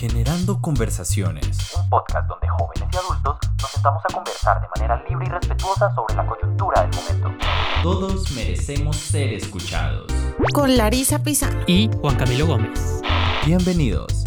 Generando 0.00 0.62
Conversaciones. 0.62 1.74
Un 1.76 1.90
podcast 1.90 2.26
donde 2.26 2.48
jóvenes 2.48 2.88
y 2.90 2.96
adultos 2.96 3.36
nos 3.60 3.70
sentamos 3.70 4.02
a 4.08 4.14
conversar 4.14 4.58
de 4.62 4.66
manera 4.74 5.04
libre 5.06 5.26
y 5.26 5.30
respetuosa 5.30 5.94
sobre 5.94 6.14
la 6.14 6.26
coyuntura 6.26 6.80
del 6.80 6.90
momento. 6.96 7.44
Todos 7.82 8.30
merecemos 8.30 8.96
ser 8.96 9.34
escuchados. 9.34 10.10
Con 10.54 10.74
Larisa 10.74 11.22
Pizarro. 11.22 11.60
y 11.66 11.90
Juan 12.00 12.16
Camilo 12.16 12.46
Gómez. 12.46 13.02
Bienvenidos. 13.44 14.24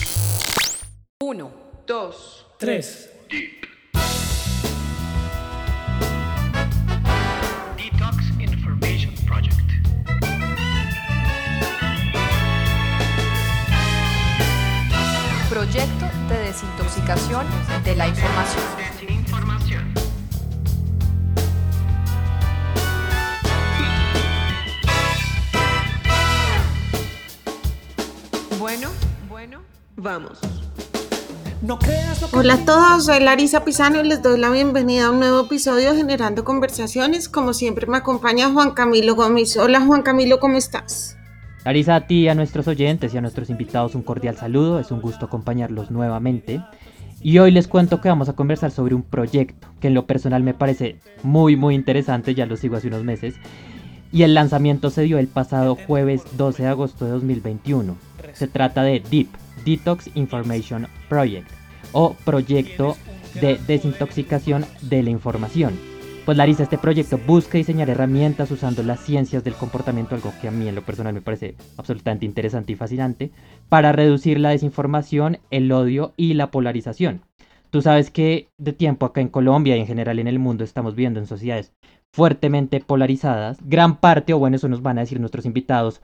Uno, 1.19 1.49
dos, 1.87 2.45
Tres. 2.59 3.09
Detox 3.31 3.72
de 17.03 17.95
la 17.97 18.07
información. 18.07 18.63
Bueno, 28.57 28.89
bueno, 29.27 29.59
vamos. 29.97 30.39
Hola 32.31 32.53
a 32.53 32.65
todos, 32.65 33.05
soy 33.05 33.19
Larisa 33.19 33.65
Pizano 33.65 33.99
y 33.99 34.07
les 34.07 34.21
doy 34.21 34.39
la 34.39 34.49
bienvenida 34.49 35.07
a 35.07 35.11
un 35.11 35.19
nuevo 35.19 35.41
episodio 35.41 35.91
de 35.91 35.97
Generando 35.97 36.45
Conversaciones. 36.45 37.27
Como 37.27 37.53
siempre 37.53 37.85
me 37.85 37.97
acompaña 37.97 38.49
Juan 38.49 38.71
Camilo 38.71 39.15
Gómez. 39.15 39.57
Hola 39.57 39.81
Juan 39.81 40.03
Camilo, 40.03 40.39
¿cómo 40.39 40.57
estás? 40.57 41.17
Larisa, 41.65 41.95
a 41.95 42.07
ti, 42.07 42.27
a 42.27 42.35
nuestros 42.35 42.67
oyentes 42.67 43.13
y 43.13 43.17
a 43.17 43.21
nuestros 43.21 43.49
invitados 43.49 43.95
un 43.95 44.03
cordial 44.03 44.35
saludo. 44.35 44.79
Es 44.79 44.91
un 44.91 45.01
gusto 45.01 45.25
acompañarlos 45.25 45.91
nuevamente. 45.91 46.61
Y 47.21 47.37
hoy 47.37 47.51
les 47.51 47.69
cuento 47.69 48.01
que 48.01 48.09
vamos 48.09 48.27
a 48.27 48.33
conversar 48.33 48.71
sobre 48.71 48.95
un 48.95 49.03
proyecto 49.03 49.69
que 49.79 49.87
en 49.87 49.93
lo 49.93 50.05
personal 50.05 50.43
me 50.43 50.53
parece 50.53 50.97
muy 51.23 51.55
muy 51.55 51.73
interesante, 51.73 52.35
ya 52.35 52.45
lo 52.45 52.57
sigo 52.57 52.75
hace 52.75 52.89
unos 52.89 53.05
meses. 53.05 53.35
Y 54.11 54.23
el 54.23 54.33
lanzamiento 54.33 54.89
se 54.89 55.03
dio 55.03 55.17
el 55.17 55.27
pasado 55.27 55.75
jueves 55.75 56.23
12 56.37 56.63
de 56.63 56.69
agosto 56.69 57.05
de 57.05 57.11
2021. 57.11 57.95
Se 58.33 58.47
trata 58.47 58.83
de 58.83 58.99
DEEP, 58.99 59.29
Detox 59.65 60.09
Information 60.15 60.87
Project, 61.07 61.49
o 61.93 62.13
Proyecto 62.25 62.97
de 63.39 63.57
Desintoxicación 63.65 64.65
de 64.81 65.01
la 65.01 65.09
Información. 65.09 65.92
Pues 66.25 66.37
Larisa, 66.37 66.63
este 66.63 66.77
proyecto 66.77 67.19
busca 67.27 67.57
diseñar 67.57 67.89
herramientas 67.89 68.49
usando 68.49 68.81
las 68.81 69.01
ciencias 69.01 69.43
del 69.43 69.55
comportamiento, 69.55 70.15
algo 70.15 70.31
que 70.41 70.47
a 70.47 70.51
mí 70.51 70.69
en 70.69 70.75
lo 70.75 70.81
personal 70.81 71.13
me 71.13 71.21
parece 71.21 71.55
absolutamente 71.75 72.25
interesante 72.25 72.71
y 72.71 72.75
fascinante, 72.77 73.31
para 73.67 73.91
reducir 73.91 74.39
la 74.39 74.51
desinformación, 74.51 75.39
el 75.51 75.69
odio 75.73 76.13
y 76.15 76.35
la 76.35 76.49
polarización. 76.49 77.23
Tú 77.71 77.81
sabes 77.81 78.09
que 78.09 78.47
de 78.57 78.71
tiempo 78.71 79.05
acá 79.05 79.19
en 79.19 79.27
Colombia 79.27 79.75
y 79.75 79.81
en 79.81 79.87
general 79.87 80.17
en 80.17 80.29
el 80.29 80.39
mundo 80.39 80.63
estamos 80.63 80.95
viviendo 80.95 81.19
en 81.19 81.27
sociedades 81.27 81.73
fuertemente 82.13 82.79
polarizadas. 82.79 83.57
Gran 83.65 83.97
parte, 83.97 84.33
o 84.33 84.39
bueno, 84.39 84.55
eso 84.55 84.69
nos 84.69 84.81
van 84.81 84.99
a 84.99 85.01
decir 85.01 85.19
nuestros 85.19 85.45
invitados, 85.45 86.01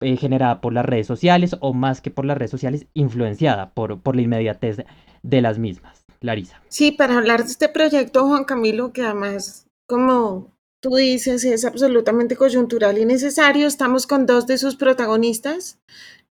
eh, 0.00 0.16
generada 0.16 0.60
por 0.60 0.74
las 0.74 0.84
redes 0.84 1.08
sociales 1.08 1.56
o 1.58 1.72
más 1.72 2.00
que 2.00 2.12
por 2.12 2.24
las 2.24 2.38
redes 2.38 2.52
sociales, 2.52 2.86
influenciada 2.94 3.70
por, 3.70 4.00
por 4.00 4.14
la 4.14 4.22
inmediatez 4.22 4.84
de 5.24 5.40
las 5.40 5.58
mismas. 5.58 6.05
Larisa. 6.20 6.62
Sí, 6.68 6.92
para 6.92 7.16
hablar 7.16 7.44
de 7.44 7.50
este 7.50 7.68
proyecto, 7.68 8.26
Juan 8.26 8.44
Camilo, 8.44 8.92
que 8.92 9.02
además, 9.02 9.66
como 9.88 10.52
tú 10.82 10.96
dices, 10.96 11.44
es 11.44 11.64
absolutamente 11.64 12.36
coyuntural 12.36 12.98
y 12.98 13.04
necesario, 13.04 13.66
estamos 13.66 14.06
con 14.06 14.26
dos 14.26 14.46
de 14.46 14.58
sus 14.58 14.76
protagonistas, 14.76 15.78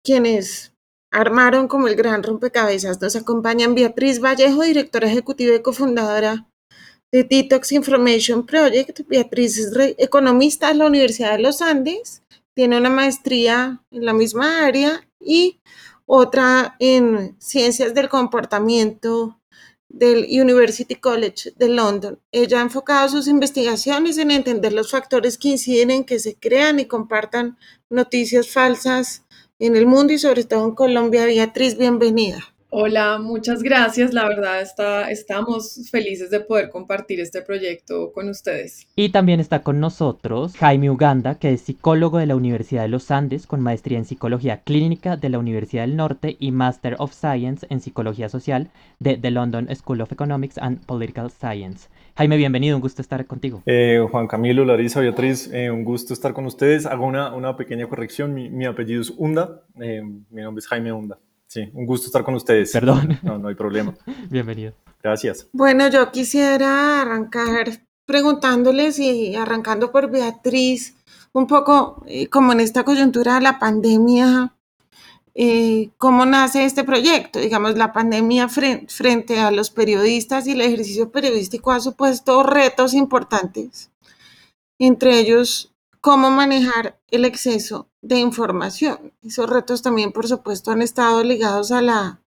quienes 0.05 0.73
armaron 1.13 1.69
como 1.69 1.89
el 1.89 1.97
gran 1.97 2.23
rompecabezas. 2.23 3.01
Nos 3.01 3.17
acompañan 3.17 3.75
Beatriz 3.75 4.21
Vallejo, 4.21 4.63
directora 4.63 5.09
ejecutiva 5.09 5.55
y 5.55 5.63
cofundadora 5.63 6.47
de 7.13 7.25
Detox 7.25 7.73
Information 7.73 8.47
Project. 8.47 9.01
Beatriz 9.09 9.59
es 9.59 9.73
economista 9.99 10.69
de 10.69 10.75
la 10.75 10.87
Universidad 10.87 11.33
de 11.33 11.43
los 11.43 11.63
Andes, 11.63 12.23
tiene 12.57 12.79
una 12.79 12.91
maestría 12.91 13.83
en 13.91 14.05
la 14.05 14.13
misma 14.13 14.65
área 14.65 15.07
y 15.21 15.61
otra 16.07 16.77
en 16.79 17.37
ciencias 17.41 17.95
del 17.95 18.09
comportamiento 18.09 19.40
del 19.91 20.27
University 20.31 20.95
College 20.95 21.53
de 21.57 21.69
London. 21.69 22.19
Ella 22.33 22.61
ha 22.61 22.63
enfocado 22.63 23.09
sus 23.09 23.27
investigaciones 23.29 24.17
en 24.19 24.31
entender 24.31 24.73
los 24.73 24.91
factores 24.91 25.37
que 25.37 25.49
inciden 25.49 25.91
en 25.91 26.05
que 26.05 26.19
se 26.19 26.37
crean 26.37 26.79
y 26.79 26.87
compartan 26.87 27.59
noticias 27.91 28.49
falsas 28.49 29.25
en 29.59 29.77
el 29.77 29.87
mundo 29.87 30.13
y 30.13 30.19
sobre 30.19 30.45
todo 30.45 30.65
en 30.65 30.75
Colombia. 30.75 31.27
Beatriz, 31.27 31.77
bienvenida. 31.77 32.50
Hola, 32.73 33.19
muchas 33.19 33.65
gracias. 33.65 34.15
La 34.15 34.29
verdad 34.29 34.61
está, 34.61 35.11
estamos 35.11 35.89
felices 35.91 36.31
de 36.31 36.39
poder 36.39 36.71
compartir 36.71 37.19
este 37.19 37.43
proyecto 37.43 38.13
con 38.13 38.29
ustedes. 38.29 38.87
Y 38.95 39.09
también 39.09 39.41
está 39.41 39.65
con 39.65 39.81
nosotros 39.81 40.57
Jaime 40.57 40.89
Uganda, 40.89 41.35
que 41.35 41.53
es 41.53 41.63
psicólogo 41.63 42.19
de 42.19 42.27
la 42.27 42.37
Universidad 42.37 42.83
de 42.83 42.89
los 42.89 43.11
Andes, 43.11 43.49
con 43.49 43.61
maestría 43.61 43.99
en 43.99 44.05
psicología 44.05 44.61
clínica 44.63 45.17
de 45.17 45.31
la 45.31 45.41
Universidad 45.41 45.83
del 45.83 45.97
Norte 45.97 46.37
y 46.39 46.53
Master 46.53 46.95
of 47.01 47.13
Science 47.13 47.67
en 47.71 47.81
psicología 47.81 48.29
social 48.29 48.71
de 49.01 49.17
The 49.17 49.33
London 49.33 49.69
School 49.75 50.01
of 50.01 50.13
Economics 50.13 50.57
and 50.59 50.87
Political 50.87 51.31
Science. 51.33 51.89
Jaime, 52.15 52.37
bienvenido, 52.37 52.77
un 52.77 52.83
gusto 52.83 53.03
estar 53.03 53.27
contigo. 53.27 53.63
Eh, 53.67 53.99
Juan 54.09 54.29
Camilo, 54.29 54.65
Larisa, 54.65 55.01
Beatriz, 55.01 55.51
eh, 55.53 55.73
un 55.73 55.83
gusto 55.83 56.15
estar 56.15 56.33
con 56.33 56.47
ustedes. 56.47 56.87
Hago 56.87 57.05
una, 57.05 57.35
una 57.35 57.57
pequeña 57.57 57.89
corrección. 57.89 58.33
Mi, 58.33 58.49
mi 58.49 58.65
apellido 58.67 59.01
es 59.01 59.13
Hunda. 59.17 59.63
eh, 59.81 60.03
mi 60.03 60.43
nombre 60.43 60.61
es 60.61 60.69
Jaime 60.69 60.93
Hunda. 60.93 61.19
Sí, 61.53 61.69
un 61.75 61.85
gusto 61.85 62.07
estar 62.07 62.23
con 62.23 62.35
ustedes. 62.35 62.71
Perdón. 62.71 63.19
No, 63.25 63.37
no 63.37 63.49
hay 63.49 63.57
problema. 63.57 63.93
Bienvenido. 64.31 64.73
Gracias. 65.03 65.49
Bueno, 65.53 65.89
yo 65.89 66.13
quisiera 66.13 67.03
arrancar 67.03 67.81
preguntándoles 68.07 69.01
y 69.01 69.35
arrancando 69.35 69.91
por 69.91 70.09
Beatriz, 70.13 70.95
un 71.33 71.49
poco 71.49 72.05
eh, 72.07 72.29
como 72.29 72.53
en 72.53 72.61
esta 72.61 72.85
coyuntura 72.85 73.35
de 73.35 73.41
la 73.41 73.59
pandemia, 73.59 74.55
eh, 75.35 75.91
¿cómo 75.99 76.25
nace 76.25 76.65
este 76.65 76.85
proyecto? 76.85 77.41
Digamos, 77.41 77.77
la 77.77 77.93
pandemia 77.93 78.47
fren- 78.49 78.89
frente 78.89 79.41
a 79.41 79.51
los 79.51 79.71
periodistas 79.71 80.47
y 80.47 80.53
el 80.53 80.61
ejercicio 80.61 81.11
periodístico 81.11 81.73
ha 81.73 81.81
supuesto 81.81 82.45
retos 82.45 82.95
importantes, 82.95 83.91
entre 84.79 85.19
ellos 85.19 85.73
cómo 86.01 86.31
manejar 86.31 86.99
el 87.11 87.25
exceso 87.25 87.89
de 88.03 88.19
información. 88.19 89.13
Esos 89.23 89.49
retos 89.49 89.83
también, 89.83 90.13
por 90.13 90.27
supuesto, 90.27 90.71
han 90.71 90.83
estado 90.83 91.23
ligados 91.23 91.73
a 91.73 91.83
la, 91.83 92.23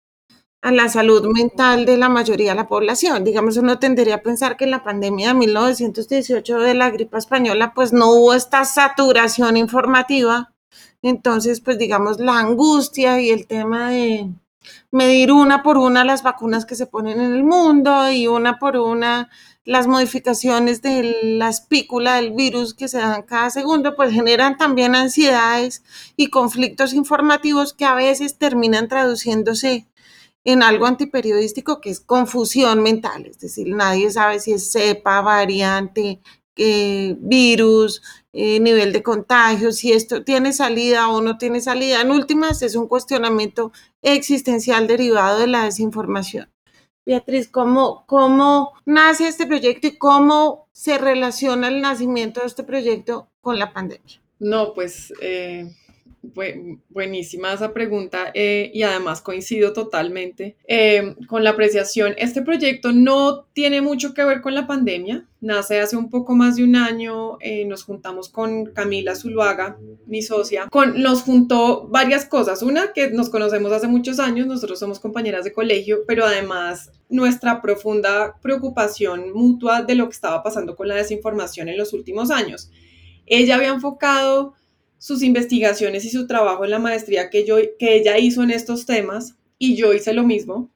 a 0.62 0.72
la 0.72 0.90
salud 0.90 1.28
mental 1.28 1.86
de 1.86 1.98
la 1.98 2.10
mayoría 2.10 2.52
de 2.52 2.56
la 2.56 2.68
población. 2.68 3.24
Digamos, 3.24 3.58
uno 3.58 3.80
tendería 3.80 4.16
a 4.16 4.24
pensar 4.24 4.58
que 4.58 4.66
en 4.66 4.72
la 4.72 4.84
pandemia 4.84 5.30
de 5.30 5.34
1918 5.36 6.60
de 6.60 6.74
la 6.74 6.90
gripa 6.90 7.18
española, 7.18 7.74
pues 7.74 7.94
no 7.94 8.12
hubo 8.12 8.34
esta 8.34 8.66
saturación 8.66 9.58
informativa. 9.58 10.54
Entonces, 11.02 11.62
pues 11.62 11.78
digamos, 11.78 12.20
la 12.20 12.40
angustia 12.40 13.22
y 13.22 13.30
el 13.30 13.48
tema 13.48 13.92
de 13.92 14.30
medir 14.92 15.32
una 15.32 15.64
por 15.64 15.78
una 15.78 16.04
las 16.04 16.24
vacunas 16.24 16.66
que 16.66 16.76
se 16.76 16.88
ponen 16.88 17.22
en 17.22 17.34
el 17.34 17.44
mundo 17.44 18.12
y 18.12 18.28
una 18.28 18.60
por 18.60 18.78
una 18.78 19.30
las 19.66 19.88
modificaciones 19.88 20.82
de 20.82 21.18
la 21.24 21.50
espícula 21.50 22.16
del 22.16 22.32
virus 22.32 22.74
que 22.74 22.88
se 22.88 22.98
dan 22.98 23.24
cada 23.24 23.50
segundo, 23.50 23.96
pues 23.96 24.12
generan 24.12 24.58
también 24.58 24.96
ansiedades 24.96 25.84
y 26.16 26.28
conflictos 26.28 26.94
informativos 26.94 27.74
que 27.74 27.86
a 27.86 27.94
veces 27.94 28.38
terminan 28.38 28.88
traduciéndose 28.88 29.88
en 30.44 30.64
algo 30.64 30.86
antiperiodístico 30.86 31.82
que 31.82 31.90
es 31.90 32.00
confusión 32.00 32.82
mental, 32.82 33.26
es 33.26 33.40
decir, 33.40 33.68
nadie 33.68 34.10
sabe 34.10 34.40
si 34.40 34.54
es 34.54 34.72
cepa, 34.72 35.22
variante, 35.22 36.22
eh, 36.56 37.16
virus, 37.20 38.02
eh, 38.34 38.60
nivel 38.60 38.92
de 38.94 39.02
contagio, 39.02 39.72
si 39.72 39.92
esto 39.94 40.24
tiene 40.24 40.54
salida 40.54 41.10
o 41.10 41.22
no 41.22 41.38
tiene 41.38 41.62
salida. 41.62 42.02
En 42.02 42.12
últimas, 42.12 42.62
es 42.62 42.76
un 42.76 42.88
cuestionamiento 42.88 43.72
existencial 44.02 44.88
derivado 44.88 45.40
de 45.40 45.48
la 45.48 45.64
desinformación. 45.66 46.50
Beatriz, 47.10 47.48
¿cómo, 47.48 48.04
¿cómo 48.06 48.74
nace 48.86 49.28
este 49.28 49.48
proyecto 49.48 49.88
y 49.88 49.98
cómo 49.98 50.68
se 50.72 51.00
relaciona 51.00 51.68
el 51.68 51.82
nacimiento 51.82 52.42
de 52.42 52.46
este 52.46 52.62
proyecto 52.62 53.28
con 53.42 53.58
la 53.58 53.74
pandemia? 53.74 54.22
No, 54.38 54.76
pues 54.76 55.12
eh, 55.20 55.74
bu- 56.24 56.80
buenísima 56.90 57.54
esa 57.54 57.74
pregunta 57.74 58.32
eh, 58.34 58.72
y 58.74 58.84
además 58.84 59.22
coincido 59.22 59.74
totalmente 59.74 60.56
eh, 60.68 61.16
con 61.28 61.44
la 61.44 61.52
apreciación. 61.52 62.14
Este 62.18 62.42
proyecto 62.42 62.92
no 62.92 63.46
tiene 63.54 63.82
mucho 63.82 64.14
que 64.14 64.24
ver 64.24 64.42
con 64.42 64.54
la 64.56 64.68
pandemia, 64.68 65.26
nace 65.42 65.80
hace 65.80 65.96
un 65.96 66.10
poco 66.10 66.36
más 66.36 66.58
de 66.58 66.64
un 66.64 66.76
año, 66.76 67.38
eh, 67.40 67.66
nos 67.66 67.84
juntamos 67.84 68.30
con 68.30 68.68
Camila 68.68 69.16
Zuluaga, 69.16 69.78
mi 70.06 70.22
socia, 70.22 70.68
con, 70.70 71.02
nos 71.02 71.22
juntó 71.22 71.88
varias 71.88 72.26
cosas. 72.26 72.62
Una, 72.62 72.92
que 72.94 73.10
nos 73.12 73.30
conocemos 73.30 73.72
hace 73.72 73.88
muchos 73.88 74.20
años, 74.20 74.48
nosotros 74.48 74.80
somos 74.80 75.00
compañeras 75.00 75.44
de 75.44 75.54
colegio, 75.54 76.00
pero 76.08 76.26
además 76.26 76.92
nuestra 77.10 77.62
profunda 77.62 78.36
preocupación 78.42 79.32
mutua 79.34 79.82
de 79.82 79.96
lo 79.96 80.06
que 80.06 80.14
estaba 80.14 80.44
pasando 80.44 80.76
con 80.76 80.88
la 80.88 80.96
desinformación 80.96 81.70
en 81.70 81.78
los 81.78 81.94
últimos 81.94 82.30
años. 82.32 82.70
Ella 83.26 83.56
había 83.56 83.70
enfocado 83.70 84.54
sus 85.00 85.24
investigaciones 85.24 86.06
y 86.06 86.10
su 86.10 86.28
trabajo 86.28 86.66
en 86.66 86.72
la 86.72 86.80
maestría 86.80 87.32
que, 87.32 87.46
yo, 87.46 87.56
que 87.80 87.96
ella 87.96 88.20
hizo 88.20 88.44
en 88.44 88.52
estos 88.52 88.86
temas 88.86 89.36
y 89.58 89.76
yo 89.76 89.94
hice 89.94 90.14
lo 90.14 90.24
mismo. 90.24 90.70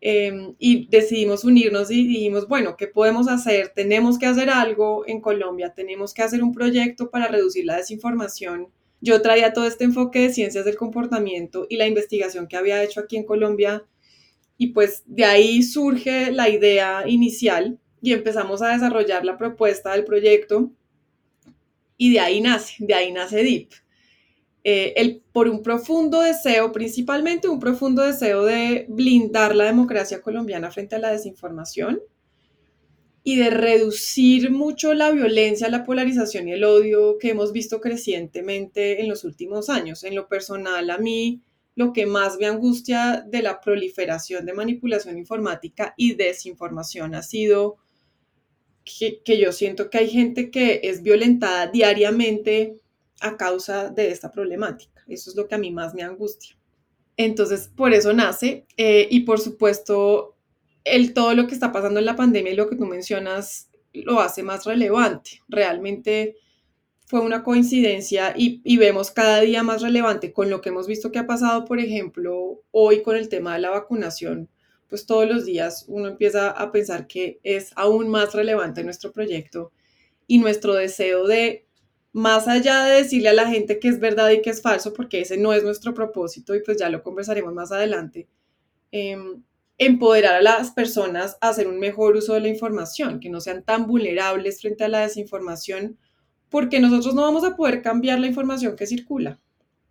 Em, 0.00 0.54
y 0.58 0.86
decidimos 0.88 1.44
unirnos 1.44 1.90
y 1.90 2.06
dijimos, 2.06 2.46
bueno, 2.46 2.76
¿qué 2.76 2.86
podemos 2.86 3.26
hacer? 3.26 3.72
Tenemos 3.74 4.18
que 4.18 4.26
hacer 4.26 4.50
algo 4.50 5.04
en 5.06 5.20
Colombia, 5.20 5.72
tenemos 5.74 6.12
que 6.12 6.22
hacer 6.22 6.42
un 6.42 6.52
proyecto 6.52 7.10
para 7.10 7.26
reducir 7.26 7.64
la 7.64 7.76
desinformación. 7.76 8.68
Yo 9.00 9.22
traía 9.22 9.52
todo 9.54 9.66
este 9.66 9.84
enfoque 9.84 10.20
de 10.20 10.32
ciencias 10.32 10.66
del 10.66 10.76
comportamiento 10.76 11.66
y 11.68 11.76
la 11.76 11.86
investigación 11.86 12.48
que 12.48 12.56
había 12.56 12.82
hecho 12.82 13.00
aquí 13.00 13.16
en 13.16 13.24
Colombia 13.24 13.84
y 14.58 14.68
pues 14.68 15.02
de 15.06 15.24
ahí 15.24 15.62
surge 15.62 16.30
la 16.32 16.48
idea 16.48 17.04
inicial 17.06 17.78
y 18.02 18.12
empezamos 18.12 18.62
a 18.62 18.68
desarrollar 18.68 19.24
la 19.24 19.38
propuesta 19.38 19.92
del 19.92 20.04
proyecto 20.04 20.70
y 21.96 22.12
de 22.12 22.20
ahí 22.20 22.40
nace, 22.40 22.74
de 22.78 22.94
ahí 22.94 23.12
nace 23.12 23.42
DEEP. 23.42 23.72
Eh, 24.66 25.20
por 25.32 25.48
un 25.48 25.62
profundo 25.62 26.22
deseo, 26.22 26.72
principalmente 26.72 27.48
un 27.48 27.60
profundo 27.60 28.02
deseo 28.02 28.44
de 28.44 28.86
blindar 28.88 29.54
la 29.54 29.64
democracia 29.64 30.22
colombiana 30.22 30.70
frente 30.70 30.96
a 30.96 30.98
la 30.98 31.12
desinformación 31.12 32.00
y 33.22 33.36
de 33.36 33.50
reducir 33.50 34.50
mucho 34.50 34.94
la 34.94 35.10
violencia, 35.10 35.68
la 35.68 35.84
polarización 35.84 36.48
y 36.48 36.52
el 36.52 36.64
odio 36.64 37.18
que 37.18 37.30
hemos 37.30 37.52
visto 37.52 37.80
crecientemente 37.80 39.02
en 39.02 39.08
los 39.08 39.24
últimos 39.24 39.68
años. 39.68 40.02
En 40.04 40.14
lo 40.14 40.28
personal, 40.28 40.88
a 40.90 40.98
mí 40.98 41.42
lo 41.74 41.92
que 41.92 42.06
más 42.06 42.38
me 42.38 42.46
angustia 42.46 43.24
de 43.26 43.42
la 43.42 43.60
proliferación 43.60 44.46
de 44.46 44.52
manipulación 44.54 45.18
informática 45.18 45.94
y 45.96 46.14
desinformación 46.14 47.14
ha 47.14 47.22
sido 47.22 47.76
que, 48.84 49.38
yo 49.38 49.52
siento 49.52 49.90
que 49.90 49.98
hay 49.98 50.08
gente 50.08 50.50
que 50.50 50.80
es 50.84 51.02
violentada 51.02 51.68
diariamente 51.68 52.76
a 53.20 53.36
causa 53.36 53.88
de 53.88 54.10
esta 54.10 54.30
problemática. 54.30 55.02
Eso 55.08 55.30
es 55.30 55.36
lo 55.36 55.48
que 55.48 55.54
a 55.54 55.58
mí 55.58 55.70
más 55.70 55.94
me 55.94 56.02
angustia. 56.02 56.56
Entonces, 57.16 57.70
por 57.74 57.92
eso 57.94 58.12
nace 58.12 58.66
eh, 58.76 59.06
y 59.10 59.20
por 59.20 59.40
supuesto, 59.40 60.36
el, 60.84 61.14
todo 61.14 61.34
lo 61.34 61.46
que 61.46 61.54
está 61.54 61.72
pasando 61.72 62.00
en 62.00 62.06
la 62.06 62.16
pandemia 62.16 62.52
y 62.52 62.56
lo 62.56 62.68
que 62.68 62.76
tú 62.76 62.86
mencionas 62.86 63.70
lo 63.92 64.20
hace 64.20 64.42
más 64.42 64.64
relevante. 64.64 65.40
Realmente 65.48 66.36
fue 67.06 67.20
una 67.20 67.42
coincidencia 67.42 68.34
y, 68.36 68.76
vemos 68.76 69.10
cada 69.10 69.40
día 69.40 69.62
más 69.62 69.82
relevante 69.82 70.32
con 70.32 70.50
lo 70.50 70.60
que 70.60 70.70
hemos 70.70 70.86
visto 70.86 71.12
que 71.12 71.18
ha 71.18 71.26
pasado, 71.26 71.64
por 71.64 71.78
ejemplo, 71.78 72.62
hoy 72.70 73.02
con 73.02 73.16
el 73.16 73.28
tema 73.28 73.54
de 73.54 73.60
la 73.60 73.70
vacunación, 73.70 74.48
pues 74.88 75.06
todos 75.06 75.28
los 75.28 75.44
días 75.44 75.84
uno 75.88 76.08
empieza 76.08 76.50
a 76.50 76.72
pensar 76.72 77.06
que 77.06 77.40
es 77.42 77.72
aún 77.76 78.08
más 78.08 78.34
relevante 78.34 78.84
nuestro 78.84 79.12
proyecto 79.12 79.72
y 80.26 80.38
nuestro 80.38 80.74
deseo 80.74 81.26
de 81.26 81.66
más 82.12 82.46
allá 82.46 82.84
de 82.84 83.02
decirle 83.02 83.30
a 83.30 83.34
la 83.34 83.48
gente 83.48 83.80
que 83.80 83.88
es 83.88 83.98
verdad 83.98 84.30
y 84.30 84.40
que 84.40 84.50
es 84.50 84.62
falso, 84.62 84.92
porque 84.94 85.20
ese 85.20 85.36
no 85.36 85.52
es 85.52 85.64
nuestro 85.64 85.94
propósito 85.94 86.54
y 86.54 86.62
pues 86.62 86.78
ya 86.78 86.88
lo 86.88 87.02
conversaremos 87.02 87.52
más 87.52 87.72
adelante, 87.72 88.28
em, 88.92 89.42
empoderar 89.78 90.36
a 90.36 90.42
las 90.42 90.70
personas 90.72 91.36
a 91.40 91.48
hacer 91.50 91.66
un 91.68 91.80
mejor 91.80 92.16
uso 92.16 92.34
de 92.34 92.40
la 92.40 92.48
información, 92.48 93.20
que 93.20 93.30
no 93.30 93.40
sean 93.40 93.64
tan 93.64 93.86
vulnerables 93.86 94.60
frente 94.60 94.84
a 94.84 94.88
la 94.88 95.00
desinformación, 95.00 95.98
porque 96.48 96.80
nosotros 96.80 97.14
no 97.14 97.22
vamos 97.22 97.44
a 97.44 97.56
poder 97.56 97.82
cambiar 97.82 98.20
la 98.20 98.28
información 98.28 98.76
que 98.76 98.86
circula. 98.86 99.40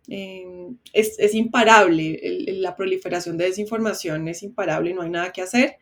Em, 0.08 0.76
es, 0.92 1.18
es, 1.18 1.34
imparable, 1.34 2.20
la 2.48 2.76
proliferación 2.76 3.38
de 3.38 3.46
desinformación 3.46 4.28
es 4.28 4.42
imparable, 4.42 4.92
no 4.92 5.02
hay 5.02 5.10
nada 5.10 5.32
que 5.32 5.42
hacer, 5.42 5.76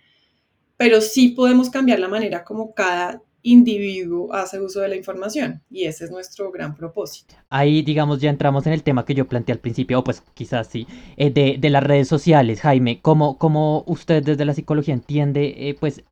pero 0.77 1.01
sí 1.01 1.29
podemos 1.31 1.71
cambiar 1.71 1.99
la 1.99 2.09
manera 2.09 2.45
como 2.45 2.73
cada 2.73 3.21
individuo 3.43 4.33
hace 4.33 4.61
uso 4.61 4.81
de 4.81 4.89
la 4.89 4.97
información 4.97 5.63
y 5.69 5.85
ese 5.85 6.05
es 6.05 6.11
nuestro 6.11 6.51
gran 6.53 6.77
propósito. 6.77 7.35
Ahí, 7.51 7.83
digamos, 7.83 8.21
ya 8.21 8.31
entramos 8.31 8.67
en 8.67 8.73
el 8.73 8.83
tema 8.83 9.05
que 9.05 9.15
yo 9.15 9.27
planteé 9.27 9.55
al 9.55 9.59
principio, 9.59 9.99
o 9.99 10.05
pues 10.05 10.23
quizás 10.35 10.69
sí, 10.69 10.87
eh, 11.17 11.31
de, 11.31 11.57
de, 11.59 11.71
las 11.71 11.83
redes 11.83 12.09
sociales. 12.09 12.61
Jaime, 12.61 13.01
¿cómo, 13.03 13.39
cómo 13.39 13.83
usted 13.87 14.23
desde 14.23 14.45
la 14.45 14.55
psicología 14.55 14.95
entiende, 14.95 15.55
eh, 15.69 15.77
pues, 15.79 16.05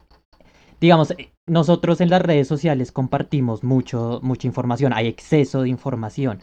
digamos, 0.81 1.12
eh, 1.12 1.33
nosotros 1.47 2.01
en 2.01 2.11
las 2.11 2.23
redes 2.23 2.49
sociales 2.49 2.91
compartimos 2.91 3.62
mucho, 3.62 4.19
mucha 4.23 4.49
información, 4.49 4.93
hay 4.93 5.07
exceso 5.07 5.62
de 5.62 5.69
información 5.69 6.41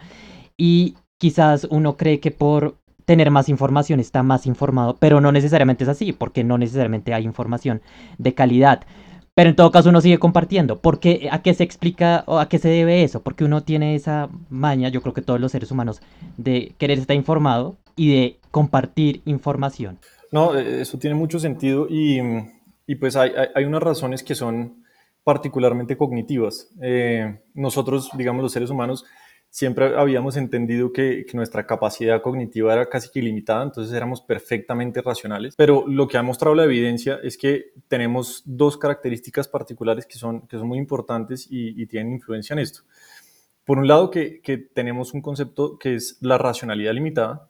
y 0.57 0.95
quizás 1.17 1.67
uno 1.69 1.97
cree 1.97 2.19
que 2.19 2.31
por 2.31 2.75
tener 3.05 3.31
más 3.31 3.47
información 3.47 3.99
está 3.99 4.21
más 4.21 4.45
informado, 4.45 4.97
pero 4.99 5.21
no 5.21 5.31
necesariamente 5.31 5.85
es 5.85 5.89
así, 5.89 6.11
porque 6.11 6.43
no 6.43 6.57
necesariamente 6.57 7.13
hay 7.13 7.23
información 7.23 7.81
de 8.17 8.33
calidad. 8.33 8.85
Pero 9.33 9.51
en 9.51 9.55
todo 9.55 9.71
caso 9.71 9.89
uno 9.89 10.01
sigue 10.01 10.17
compartiendo. 10.17 10.79
¿Por 10.79 10.99
qué, 10.99 11.29
¿A 11.31 11.43
qué 11.43 11.53
se 11.53 11.63
explica 11.63 12.23
o 12.25 12.39
a 12.39 12.49
qué 12.49 12.57
se 12.57 12.69
debe 12.69 13.03
eso? 13.03 13.21
Porque 13.21 13.45
uno 13.45 13.61
tiene 13.61 13.95
esa 13.95 14.29
maña, 14.49 14.89
yo 14.89 15.01
creo 15.01 15.13
que 15.13 15.21
todos 15.21 15.39
los 15.39 15.51
seres 15.51 15.71
humanos, 15.71 16.01
de 16.37 16.73
querer 16.79 16.97
estar 16.97 17.15
informado 17.15 17.77
y 17.95 18.11
de 18.11 18.39
compartir 18.51 19.21
información. 19.25 19.99
No, 20.31 20.57
eh, 20.57 20.81
eso 20.81 20.97
tiene 20.97 21.15
mucho 21.15 21.39
sentido 21.39 21.87
y, 21.89 22.19
y 22.87 22.95
pues 22.95 23.15
hay, 23.15 23.31
hay, 23.53 23.63
unas 23.63 23.83
razones 23.83 24.23
que 24.23 24.35
son 24.35 24.83
particularmente 25.23 25.97
cognitivas. 25.97 26.69
Eh, 26.81 27.39
nosotros, 27.53 28.09
digamos, 28.17 28.41
los 28.41 28.51
seres 28.51 28.69
humanos, 28.69 29.05
siempre 29.49 29.97
habíamos 29.97 30.37
entendido 30.37 30.91
que, 30.93 31.25
nuestra 31.33 31.65
capacidad 31.65 32.21
cognitiva 32.21 32.73
era 32.73 32.89
casi 32.89 33.09
que 33.09 33.19
ilimitada, 33.19 33.63
entonces 33.63 33.93
éramos 33.93 34.21
perfectamente 34.21 35.01
racionales, 35.01 35.55
pero 35.55 35.85
lo 35.87 36.07
que 36.07 36.17
ha 36.17 36.23
mostrado 36.23 36.55
la 36.55 36.63
evidencia 36.63 37.19
es 37.23 37.37
que 37.37 37.71
tenemos 37.87 38.43
dos 38.45 38.77
características 38.77 39.47
particulares 39.47 40.05
que 40.05 40.17
son, 40.17 40.47
que 40.47 40.57
son 40.57 40.67
muy 40.67 40.77
importantes 40.77 41.47
y, 41.49 41.85
tienen 41.87 42.13
influencia 42.13 42.53
en 42.53 42.59
esto. 42.59 42.81
Por 43.63 43.77
un 43.77 43.87
lado, 43.87 44.09
que, 44.09 44.41
que, 44.41 44.57
tenemos 44.57 45.13
un 45.13 45.21
concepto 45.21 45.77
que 45.77 45.95
es 45.95 46.17
la 46.21 46.37
racionalidad 46.37 46.93
limitada 46.93 47.49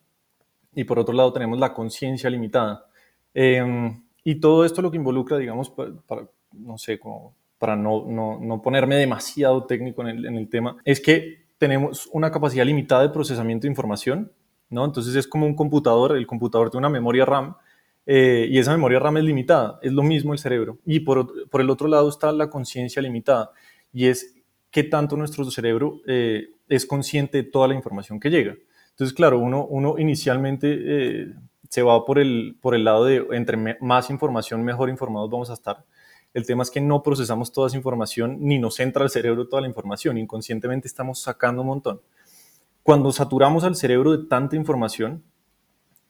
y 0.76 0.84
por 0.84 1.00
otro 1.00 1.14
lado 1.14 1.34
tenemos 1.34 1.60
la 1.60 1.74
conciencia 1.74 2.30
limitada. 2.30 2.86
Eh, 3.34 3.64
y 4.24 4.40
todo 4.40 4.64
esto 4.64 4.82
lo 4.82 4.92
que 4.92 4.98
involucra, 4.98 5.38
digamos, 5.38 5.70
para, 5.72 6.28
no 6.52 8.06
no, 8.06 8.40
no, 8.40 8.62
ponerme 8.62 8.96
demasiado 8.98 9.66
técnico 9.66 10.08
en 10.08 10.38
el 10.38 10.50
tema, 10.50 10.78
es 10.86 11.00
que 11.00 11.47
tenemos 11.58 12.08
una 12.12 12.32
capacidad 12.32 12.66
limitada 12.66 13.02
de 13.02 13.10
procesamiento 13.10 13.64
de 13.64 13.70
información, 13.70 14.32
¿no? 14.70 14.86
Entonces 14.86 15.16
es 15.16 15.28
como 15.28 15.46
un 15.46 15.56
computador, 15.56 16.16
el 16.16 16.28
computador 16.28 16.70
tiene 16.70 16.88
una 16.88 16.90
memoria 16.90 17.26
RAM 17.26 17.56
eh, 18.06 18.48
y 18.50 18.58
esa 18.58 18.72
memoria 18.72 19.00
RAM 19.00 19.18
es 19.18 19.24
limitada, 19.24 19.80
es 19.82 19.92
lo 19.92 20.04
mismo 20.04 20.34
el 20.34 20.40
cerebro. 20.40 20.78
Y 20.86 21.02
por, 21.02 21.50
por 21.50 21.62
el 21.62 21.70
otro 21.70 21.88
lado 21.88 22.10
está 22.10 22.32
la 22.32 22.50
conciencia 22.50 23.02
limitada 23.02 23.52
y 23.94 24.08
es 24.08 24.36
qué 24.72 24.84
tanto 24.84 25.18
nuestro 25.18 25.44
cerebro 25.50 26.02
eh, 26.08 26.50
es 26.70 26.86
consciente 26.86 27.38
de 27.38 27.44
toda 27.44 27.68
la 27.68 27.76
información 27.76 28.20
que 28.20 28.30
llega. 28.30 28.56
Entonces, 28.92 29.16
claro, 29.16 29.40
uno, 29.40 29.66
uno 29.66 29.96
inicialmente 29.98 30.68
eh, 30.72 31.34
se 31.70 31.82
va 31.82 32.04
por 32.06 32.20
el, 32.20 32.58
por 32.62 32.76
el 32.76 32.84
lado 32.84 33.06
de 33.06 33.26
entre 33.32 33.78
más 33.80 34.10
información, 34.10 34.64
mejor 34.64 34.90
informados 34.90 35.30
vamos 35.30 35.50
a 35.50 35.54
estar. 35.54 35.84
El 36.38 36.46
tema 36.46 36.62
es 36.62 36.70
que 36.70 36.82
no 36.82 37.02
procesamos 37.02 37.52
toda 37.52 37.66
esa 37.66 37.78
información 37.78 38.38
ni 38.42 38.60
nos 38.60 38.80
entra 38.80 39.02
al 39.02 39.10
cerebro 39.10 39.48
toda 39.48 39.64
la 39.64 39.68
información. 39.68 40.20
Inconscientemente 40.20 40.88
estamos 40.88 41.20
sacando 41.20 41.64
un 41.64 41.68
montón. 41.70 42.00
Cuando 42.84 43.12
saturamos 43.12 43.64
al 43.64 43.76
cerebro 43.76 44.16
de 44.16 44.28
tanta 44.28 44.56
información, 44.56 45.24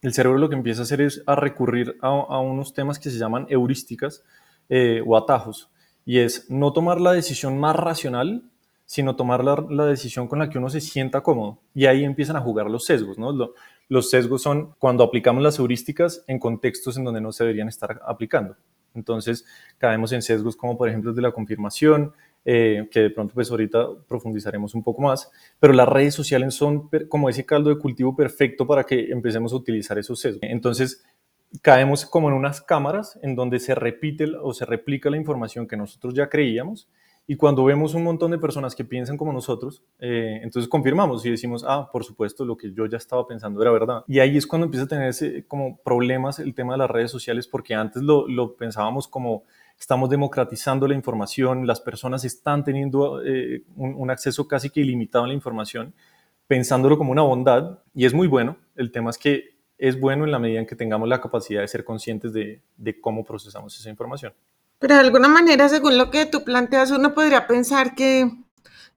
el 0.01 0.13
cerebro 0.13 0.37
lo 0.37 0.49
que 0.49 0.57
empieza 0.57 0.81
a 0.81 0.83
hacer 0.83 0.99
es 0.99 1.23
a 1.27 1.35
recurrir 1.37 1.95
a, 2.01 2.41
unos 2.41 2.73
temas 2.73 2.99
que 2.99 3.09
se 3.09 3.17
llaman 3.17 3.47
heurísticas 3.47 4.25
eh, 4.67 5.01
o 5.07 5.15
atajos. 5.15 5.69
Y 6.05 6.19
es 6.19 6.49
no 6.49 6.73
tomar 6.73 6.99
la 6.99 7.13
decisión 7.13 7.57
más 7.57 7.77
racional, 7.77 8.43
sino 8.83 9.15
tomar 9.15 9.45
la, 9.45 9.85
decisión 9.85 10.27
con 10.27 10.39
la 10.39 10.49
que 10.49 10.57
uno 10.57 10.69
se 10.69 10.81
sienta 10.81 11.21
cómodo. 11.21 11.59
Y 11.73 11.85
ahí 11.85 12.03
empiezan 12.03 12.35
a 12.35 12.41
jugar 12.41 12.69
los 12.69 12.83
sesgos. 12.83 13.15
los 13.87 14.09
sesgos 14.09 14.41
son 14.41 14.75
cuando 14.77 15.05
aplicamos 15.05 15.41
las 15.41 15.57
heurísticas 15.57 16.25
en 16.27 16.37
contextos 16.37 16.97
en 16.97 17.05
donde 17.05 17.21
no 17.21 17.31
se 17.31 17.45
deberían 17.45 17.69
estar 17.69 18.01
aplicando. 18.05 18.57
Entonces, 18.97 19.45
caemos 19.77 20.11
en 20.11 20.21
sesgos 20.21 20.55
como 20.55 20.77
por 20.77 20.89
ejemplo 20.89 21.11
el 21.11 21.15
de 21.15 21.21
la 21.21 21.31
confirmación, 21.31 22.13
eh, 22.43 22.87
que 22.91 23.01
de 23.01 23.09
pronto 23.09 23.33
pues 23.33 23.51
ahorita 23.51 23.87
profundizaremos 24.07 24.73
un 24.73 24.83
poco 24.83 25.01
más, 25.01 25.29
pero 25.59 25.73
las 25.73 25.87
redes 25.87 26.13
sociales 26.13 26.53
son 26.53 26.89
como 27.09 27.29
ese 27.29 27.45
caldo 27.45 27.69
de 27.69 27.77
cultivo 27.77 28.15
perfecto 28.15 28.65
para 28.65 28.83
que 28.83 29.11
empecemos 29.11 29.53
a 29.53 29.57
utilizar 29.57 29.97
esos 29.97 30.19
sesgos. 30.19 30.43
Entonces, 30.43 31.03
caemos 31.61 32.05
como 32.05 32.29
en 32.29 32.35
unas 32.35 32.61
cámaras 32.61 33.19
en 33.21 33.35
donde 33.35 33.59
se 33.59 33.75
repite 33.75 34.25
o 34.41 34.53
se 34.53 34.65
replica 34.65 35.09
la 35.09 35.17
información 35.17 35.67
que 35.67 35.77
nosotros 35.77 36.13
ya 36.13 36.29
creíamos 36.29 36.87
y 37.29 37.35
cuando 37.35 37.65
vemos 37.65 37.93
un 37.93 38.05
montón 38.05 38.31
de 38.31 38.37
personas 38.37 38.73
que 38.73 38.85
piensan 38.85 39.17
como 39.17 39.33
nosotros, 39.33 39.83
eh, 39.99 40.39
entonces 40.41 40.69
confirmamos 40.69 41.25
y 41.25 41.29
decimos, 41.29 41.65
ah, 41.67 41.89
por 41.91 42.05
supuesto, 42.05 42.45
lo 42.45 42.55
que 42.55 42.71
yo 42.71 42.85
ya 42.85 42.95
estaba 42.95 43.27
pensando 43.27 43.61
era 43.61 43.69
verdad. 43.69 44.05
Y 44.07 44.19
ahí 44.19 44.37
es 44.37 44.47
cuando 44.47 44.63
empieza 44.63 44.85
a 44.85 44.87
tener 44.87 45.45
como 45.45 45.77
problemas 45.83 46.39
el 46.39 46.55
tema 46.55 46.75
de 46.75 46.79
las 46.79 46.89
redes 46.89 47.11
sociales, 47.11 47.45
porque 47.45 47.75
antes 47.75 48.01
lo, 48.01 48.55
pensábamos 48.55 49.09
como 49.09 49.43
estamos 49.77 50.09
democratizando 50.09 50.87
la 50.87 50.95
información, 50.95 51.67
las 51.67 51.81
personas 51.81 52.23
están 52.23 52.63
teniendo 52.63 53.21
eh, 53.21 53.63
un, 53.75 54.09
acceso 54.09 54.47
casi 54.47 54.69
que 54.69 54.79
ilimitado 54.79 55.25
a 55.25 55.27
la 55.27 55.33
información, 55.33 55.93
pensándolo 56.47 56.97
como 56.97 57.11
una 57.11 57.23
bondad, 57.23 57.79
y 57.93 58.05
es 58.05 58.13
muy 58.13 58.27
bueno. 58.27 58.55
El 58.77 58.89
tema 58.89 59.09
es 59.09 59.17
que 59.17 59.57
es 59.77 59.99
bueno 59.99 60.23
en 60.23 60.31
la 60.31 60.39
medida 60.39 60.59
en 60.59 60.65
que 60.65 60.77
tengamos 60.77 61.09
la 61.09 61.19
capacidad 61.19 61.59
de 61.59 61.67
ser 61.67 61.83
conscientes 61.83 62.31
de 62.31 63.01
cómo 63.01 63.25
procesamos 63.25 63.77
esa 63.77 63.89
información. 63.89 64.31
Pero 64.79 64.93
de 64.93 65.01
alguna 65.01 65.27
manera, 65.27 65.69
según 65.69 65.97
lo 65.97 66.11
que 66.11 66.25
tú 66.25 66.43
planteas, 66.43 66.91
uno 66.91 67.13
podría 67.13 67.47
pensar 67.47 67.95
que 67.95 68.31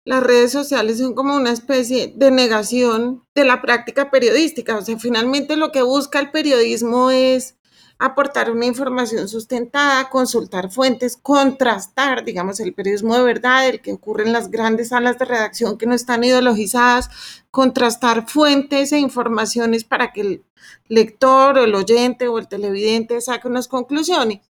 las 0.04 0.22
redes 0.22 0.52
sociales 0.52 0.98
son 0.98 1.14
como 1.14 1.36
una 1.36 1.52
especie 1.52 2.12
de 2.16 2.30
negación 2.30 3.24
de 3.34 3.44
la 3.44 3.62
práctica 3.62 4.10
periodística. 4.10 4.76
O 4.76 4.82
sea, 4.82 4.98
finalmente 4.98 5.56
lo 5.56 5.72
que 5.72 5.82
busca 5.82 6.18
el 6.18 6.30
periodismo 6.30 7.10
es 7.10 7.56
aportar 7.98 8.50
una 8.50 8.64
información 8.64 9.28
sustentada, 9.28 10.08
consultar 10.08 10.70
fuentes, 10.70 11.18
contrastar, 11.18 12.24
digamos, 12.24 12.58
el 12.60 12.72
periodismo 12.74 13.14
de 13.14 13.22
verdad, 13.22 13.68
el 13.68 13.82
que 13.82 13.92
ocurre 13.92 14.24
en 14.24 14.32
las 14.32 14.50
grandes 14.50 14.88
salas 14.88 15.18
de 15.18 15.26
redacción 15.26 15.76
que 15.76 15.86
no 15.86 15.94
están 15.94 16.24
ideologizadas, 16.24 17.10
contrastar 17.50 18.26
fuentes 18.26 18.92
e 18.92 18.98
informaciones 18.98 19.84
para 19.84 20.12
que 20.12 20.22
el 20.22 20.44
lector 20.88 21.58
o 21.58 21.64
el 21.64 21.74
oyente 21.74 22.26
o 22.28 22.38
el 22.38 22.48
televidente 22.48 23.20
saque 23.20 23.48
unas 23.48 23.68
conclusiones. 23.68 24.49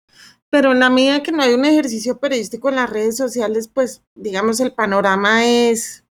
Pero 0.53 0.73
en 0.73 0.81
la 0.81 0.91
medida 0.91 1.23
que 1.23 1.33
no 1.33 1.43
hay 1.43 1.55
un 1.55 1.65
ejercicio 1.65 2.19
periodístico 2.19 2.69
en 2.69 2.77
las 2.77 2.91
redes 2.91 3.17
sociales, 3.17 3.69
pues, 3.69 4.03
digamos, 4.15 4.61
el 4.61 4.75
panorama 4.75 5.47
es, 5.47 6.05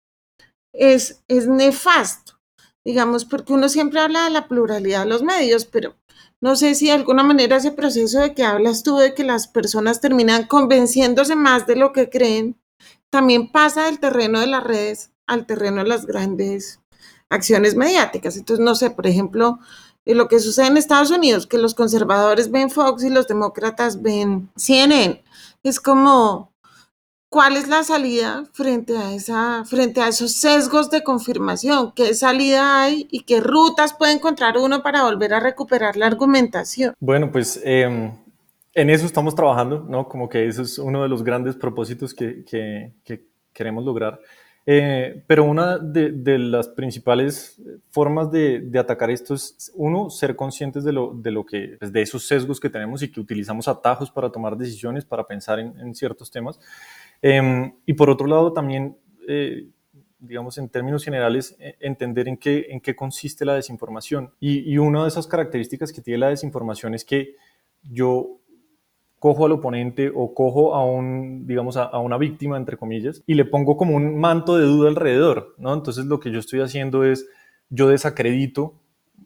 es, 0.73 1.21
es 1.27 1.47
nefasto, 1.47 2.39
digamos, 2.83 3.23
porque 3.23 3.53
uno 3.53 3.69
siempre 3.69 3.99
habla 3.99 4.23
de 4.23 4.31
la 4.31 4.47
pluralidad 4.47 5.03
de 5.03 5.09
los 5.09 5.21
medios, 5.21 5.65
pero 5.65 5.95
no 6.41 6.55
sé 6.55 6.73
si 6.73 6.87
de 6.87 6.93
alguna 6.93 7.21
manera 7.21 7.57
ese 7.57 7.71
proceso 7.71 8.19
de 8.19 8.33
que 8.33 8.43
hablas 8.43 8.81
tú, 8.81 8.97
de 8.97 9.13
que 9.13 9.23
las 9.23 9.47
personas 9.47 10.01
terminan 10.01 10.47
convenciéndose 10.47 11.35
más 11.35 11.67
de 11.67 11.75
lo 11.75 11.93
que 11.93 12.09
creen, 12.09 12.59
también 13.11 13.51
pasa 13.51 13.85
del 13.85 13.99
terreno 13.99 14.39
de 14.39 14.47
las 14.47 14.63
redes 14.63 15.11
al 15.27 15.45
terreno 15.45 15.83
de 15.83 15.87
las 15.87 16.07
grandes 16.07 16.79
acciones 17.29 17.75
mediáticas. 17.75 18.37
Entonces, 18.37 18.65
no 18.65 18.73
sé, 18.73 18.89
por 18.89 19.05
ejemplo, 19.05 19.59
eh, 20.05 20.15
lo 20.15 20.27
que 20.27 20.39
sucede 20.39 20.67
en 20.67 20.77
Estados 20.77 21.11
Unidos, 21.11 21.47
que 21.47 21.57
los 21.57 21.75
conservadores 21.75 22.51
ven 22.51 22.69
Fox 22.69 23.03
y 23.03 23.09
los 23.09 23.27
demócratas 23.27 24.01
ven 24.01 24.49
CNN. 24.55 25.23
Es 25.63 25.79
como, 25.79 26.51
¿Cuál 27.31 27.55
es 27.55 27.69
la 27.69 27.81
salida 27.83 28.43
frente 28.51 28.97
a, 28.97 29.13
esa, 29.13 29.63
frente 29.63 30.01
a 30.01 30.09
esos 30.09 30.33
sesgos 30.33 30.89
de 30.89 31.01
confirmación? 31.01 31.93
¿Qué 31.95 32.13
salida 32.13 32.83
hay 32.83 33.07
y 33.09 33.23
qué 33.23 33.39
rutas 33.39 33.93
puede 33.93 34.11
encontrar 34.11 34.57
uno 34.57 34.83
para 34.83 35.03
volver 35.03 35.33
a 35.33 35.39
recuperar 35.39 35.95
la 35.95 36.07
argumentación? 36.07 36.93
Bueno, 36.99 37.31
pues 37.31 37.61
em, 37.63 38.11
en 38.73 38.89
eso 38.89 39.05
estamos 39.05 39.33
trabajando, 39.33 39.85
¿no? 39.87 40.09
Como 40.09 40.27
que 40.27 40.45
eso 40.45 40.61
es 40.61 40.77
uno 40.77 41.03
de 41.03 41.07
los 41.07 41.23
grandes 41.23 41.55
propósitos 41.55 42.13
que, 42.13 42.43
que, 42.43 42.91
que 43.05 43.27
queremos 43.53 43.85
lograr. 43.85 44.19
Eh, 44.65 45.23
pero 45.25 45.43
una 45.43 45.79
de, 45.79 46.11
de, 46.11 46.37
las 46.37 46.67
principales 46.67 47.59
formas 47.89 48.31
de, 48.31 48.59
de, 48.59 48.77
atacar 48.79 49.09
esto 49.09 49.33
es, 49.33 49.71
uno, 49.73 50.11
ser 50.11 50.35
conscientes 50.35 50.83
de, 50.83 50.91
lo, 50.91 51.13
de, 51.15 51.31
lo 51.31 51.45
que, 51.45 51.77
pues, 51.79 51.91
de 51.91 52.01
esos 52.01 52.27
sesgos 52.27 52.59
que 52.59 52.69
tenemos 52.69 53.01
y 53.01 53.11
que 53.11 53.19
utilizamos 53.19 53.67
atajos 53.67 54.11
para 54.11 54.31
tomar 54.31 54.55
decisiones, 54.55 55.03
para 55.03 55.25
pensar 55.25 55.59
en, 55.59 55.79
en 55.79 55.95
ciertos 55.95 56.29
temas. 56.29 56.59
Eh, 57.21 57.73
y 57.85 57.93
por 57.93 58.09
otro 58.09 58.27
lado, 58.27 58.53
también, 58.53 58.97
eh, 59.27 59.67
digamos, 60.19 60.57
en 60.57 60.69
términos 60.69 61.03
generales, 61.03 61.55
eh, 61.59 61.75
entender 61.79 62.27
en 62.27 62.37
qué, 62.37 62.67
en 62.69 62.81
qué 62.81 62.95
consiste 62.95 63.45
la 63.45 63.55
desinformación. 63.55 64.33
Y, 64.39 64.71
y, 64.71 64.77
una 64.77 65.03
de 65.03 65.07
esas 65.07 65.27
características 65.27 65.91
que 65.91 66.01
tiene 66.01 66.19
la 66.19 66.29
desinformación 66.29 66.93
es 66.93 67.05
que 67.05 67.35
yo 67.83 68.40
cojo 69.21 69.45
al 69.45 69.51
oponente 69.51 70.11
o 70.15 70.33
cojo 70.33 70.73
a 70.73 70.83
un, 70.83 71.45
digamos, 71.45 71.77
a, 71.77 71.83
a, 71.83 71.99
una 71.99 72.17
víctima, 72.17 72.57
entre 72.57 72.75
comillas, 72.75 73.21
y 73.27 73.35
le 73.35 73.45
pongo 73.45 73.77
como 73.77 73.95
un 73.95 74.19
manto 74.19 74.57
de 74.57 74.65
duda 74.65 74.89
alrededor, 74.89 75.53
¿no? 75.59 75.75
Entonces 75.75 76.07
lo 76.07 76.19
que 76.19 76.31
yo 76.31 76.39
estoy 76.39 76.61
haciendo 76.61 77.03
es, 77.03 77.27
yo 77.69 77.87
desacredito 77.87 78.73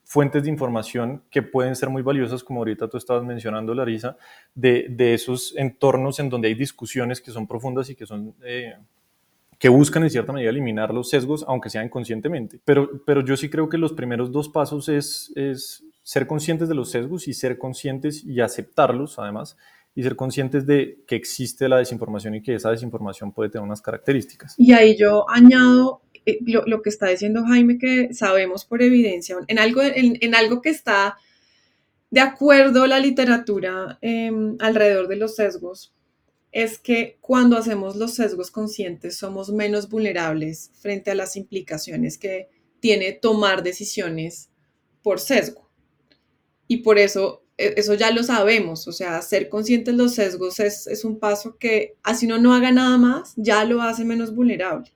fuentes 0.03 0.43
de 0.43 0.49
información 0.49 1.23
que 1.31 1.43
pueden 1.43 1.77
ser 1.77 1.89
muy 1.89 2.01
valiosas, 2.01 2.43
como 2.43 2.59
ahorita 2.59 2.89
tú 2.89 2.97
estabas 2.97 3.23
mencionando, 3.23 3.73
Larisa, 3.73 4.17
de, 4.53 4.87
de 4.89 5.13
esos 5.13 5.55
entornos 5.55 6.19
en 6.19 6.29
donde 6.29 6.49
hay 6.49 6.55
discusiones 6.55 7.21
que 7.21 7.31
son 7.31 7.47
profundas 7.47 7.89
y 7.89 7.95
que 7.95 8.05
son... 8.05 8.35
Eh, 8.43 8.73
que 9.57 9.69
buscan 9.69 10.03
en 10.03 10.09
cierta 10.09 10.33
medida 10.33 10.49
eliminar 10.49 10.93
los 10.93 11.09
sesgos, 11.09 11.45
aunque 11.47 11.69
sea 11.69 11.81
inconscientemente. 11.81 12.59
Pero, 12.65 13.01
pero 13.05 13.23
yo 13.23 13.37
sí 13.37 13.49
creo 13.49 13.69
que 13.69 13.77
los 13.77 13.93
primeros 13.93 14.29
dos 14.33 14.49
pasos 14.49 14.89
es, 14.89 15.31
es 15.37 15.85
ser 16.03 16.27
conscientes 16.27 16.67
de 16.67 16.75
los 16.75 16.91
sesgos 16.91 17.29
y 17.29 17.33
ser 17.33 17.57
conscientes 17.57 18.25
y 18.25 18.41
aceptarlos, 18.41 19.17
además, 19.17 19.55
y 19.95 20.03
ser 20.03 20.15
conscientes 20.15 20.65
de 20.65 21.03
que 21.07 21.15
existe 21.15 21.69
la 21.69 21.77
desinformación 21.77 22.35
y 22.35 22.41
que 22.41 22.55
esa 22.55 22.69
desinformación 22.69 23.31
puede 23.31 23.49
tener 23.49 23.65
unas 23.65 23.81
características. 23.81 24.53
Y 24.57 24.73
ahí 24.73 24.97
yo 24.97 25.25
añado 25.29 26.01
eh, 26.25 26.39
lo, 26.45 26.63
lo, 26.65 26.81
que 26.81 26.89
está 26.89 27.07
diciendo 27.07 27.43
Jaime, 27.45 27.77
que 27.77 28.13
sabemos 28.13 28.65
por 28.65 28.81
evidencia, 28.81 29.37
en 29.47 29.57
algo, 29.57 29.81
en, 29.81 30.17
en 30.19 30.35
algo 30.35 30.61
que 30.61 30.69
está 30.69 31.17
de 32.11 32.19
acuerdo 32.19 32.87
la 32.87 32.99
literatura 32.99 33.97
eh, 34.01 34.31
alrededor 34.59 35.07
de 35.07 35.15
los 35.15 35.35
sesgos, 35.35 35.93
es 36.51 36.79
que 36.79 37.17
cuando 37.19 37.57
hacemos 37.57 37.97
los 37.97 38.13
sesgos 38.13 38.51
conscientes 38.51 39.17
somos 39.17 39.51
menos 39.51 39.89
vulnerables 39.89 40.71
frente 40.75 41.11
a 41.11 41.15
las 41.15 41.35
implicaciones 41.35 42.17
que 42.17 42.47
tiene 42.79 43.11
tomar 43.11 43.63
decisiones 43.63 44.49
por 45.03 45.19
sesgo. 45.19 45.69
Y 46.67 46.77
por 46.77 46.97
eso, 46.97 47.44
eso 47.57 47.93
ya 47.93 48.11
lo 48.11 48.23
sabemos, 48.23 48.87
o 48.87 48.91
sea, 48.91 49.21
ser 49.21 49.49
conscientes 49.49 49.93
de 49.95 50.03
los 50.03 50.15
sesgos 50.15 50.59
es, 50.59 50.87
es 50.87 51.05
un 51.05 51.19
paso 51.19 51.57
que, 51.57 51.95
así 52.03 52.25
uno 52.25 52.37
no 52.37 52.53
haga 52.53 52.71
nada 52.71 52.97
más, 52.97 53.33
ya 53.37 53.63
lo 53.63 53.81
hace 53.81 54.05
menos 54.05 54.35
vulnerable 54.35 54.95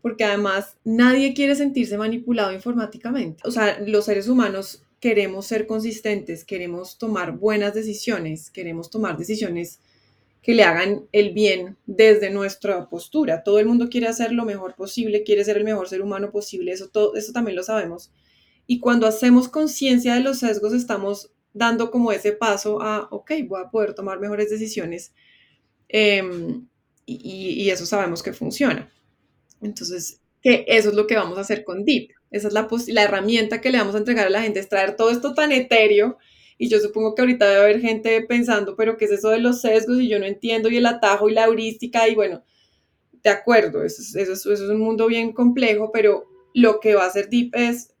porque 0.00 0.24
además 0.24 0.76
nadie 0.84 1.34
quiere 1.34 1.54
sentirse 1.56 1.98
manipulado 1.98 2.52
informáticamente. 2.52 3.42
O 3.44 3.50
sea, 3.50 3.78
los 3.80 4.04
seres 4.04 4.28
humanos 4.28 4.82
queremos 5.00 5.46
ser 5.46 5.66
consistentes, 5.66 6.44
queremos 6.44 6.98
tomar 6.98 7.36
buenas 7.36 7.74
decisiones, 7.74 8.50
queremos 8.50 8.90
tomar 8.90 9.16
decisiones 9.16 9.80
que 10.42 10.54
le 10.54 10.62
hagan 10.62 11.06
el 11.12 11.32
bien 11.32 11.76
desde 11.86 12.30
nuestra 12.30 12.88
postura. 12.88 13.42
Todo 13.42 13.58
el 13.58 13.66
mundo 13.66 13.88
quiere 13.90 14.06
hacer 14.06 14.32
lo 14.32 14.44
mejor 14.44 14.74
posible, 14.74 15.24
quiere 15.24 15.44
ser 15.44 15.56
el 15.56 15.64
mejor 15.64 15.88
ser 15.88 16.00
humano 16.00 16.30
posible, 16.30 16.72
eso, 16.72 16.88
todo, 16.88 17.14
eso 17.16 17.32
también 17.32 17.56
lo 17.56 17.62
sabemos. 17.62 18.10
Y 18.66 18.80
cuando 18.80 19.06
hacemos 19.06 19.48
conciencia 19.48 20.14
de 20.14 20.20
los 20.20 20.38
sesgos, 20.38 20.72
estamos 20.72 21.30
dando 21.58 21.90
como 21.90 22.12
ese 22.12 22.32
paso 22.32 22.80
a, 22.80 23.08
ok, 23.10 23.32
voy 23.46 23.60
a 23.60 23.70
poder 23.70 23.94
tomar 23.94 24.20
mejores 24.20 24.48
decisiones. 24.48 25.12
Eh, 25.88 26.22
y, 27.04 27.70
eso 27.70 27.86
sabemos 27.86 28.22
que 28.22 28.32
funciona. 28.32 28.90
Entonces, 29.60 30.20
que 30.42 30.64
eso 30.68 30.90
es 30.90 30.94
lo 30.94 31.06
que 31.06 31.16
vamos 31.16 31.38
a 31.38 31.40
hacer 31.40 31.64
con 31.64 31.84
Deep. 31.84 32.10
Esa 32.30 32.48
es 32.48 32.54
la, 32.54 32.68
la 32.88 33.02
herramienta 33.02 33.60
que 33.60 33.70
le 33.70 33.78
vamos 33.78 33.94
a 33.94 33.98
entregar 33.98 34.26
a 34.26 34.30
la 34.30 34.42
gente, 34.42 34.60
es 34.60 34.68
traer 34.68 34.94
todo 34.94 35.10
esto 35.10 35.34
tan 35.34 35.50
etéreo. 35.52 36.18
Y 36.58 36.68
yo 36.68 36.80
supongo 36.80 37.14
que 37.14 37.22
ahorita 37.22 37.48
debe 37.48 37.60
haber 37.62 37.80
gente 37.80 38.20
pensando, 38.22 38.76
pero 38.76 38.96
¿qué 38.96 39.06
es 39.06 39.12
eso 39.12 39.30
de 39.30 39.38
los 39.38 39.60
sesgos? 39.60 40.00
Y 40.00 40.08
yo 40.08 40.18
no 40.18 40.26
entiendo, 40.26 40.68
y 40.68 40.76
el 40.76 40.86
atajo 40.86 41.28
y 41.28 41.32
la 41.32 41.44
heurística, 41.44 42.08
y 42.08 42.14
bueno, 42.14 42.42
de 43.22 43.30
acuerdo, 43.30 43.84
eso 43.84 44.02
es, 44.02 44.14
eso 44.14 44.32
es, 44.32 44.40
eso 44.40 44.64
es 44.64 44.70
un 44.70 44.80
mundo 44.80 45.06
bien 45.06 45.32
complejo, 45.32 45.90
pero 45.92 46.26
lo 46.54 46.80
que 46.80 46.94
va 46.94 47.04
a 47.04 47.08
hacer 47.08 47.28
Deep 47.28 47.54
es 47.54 47.94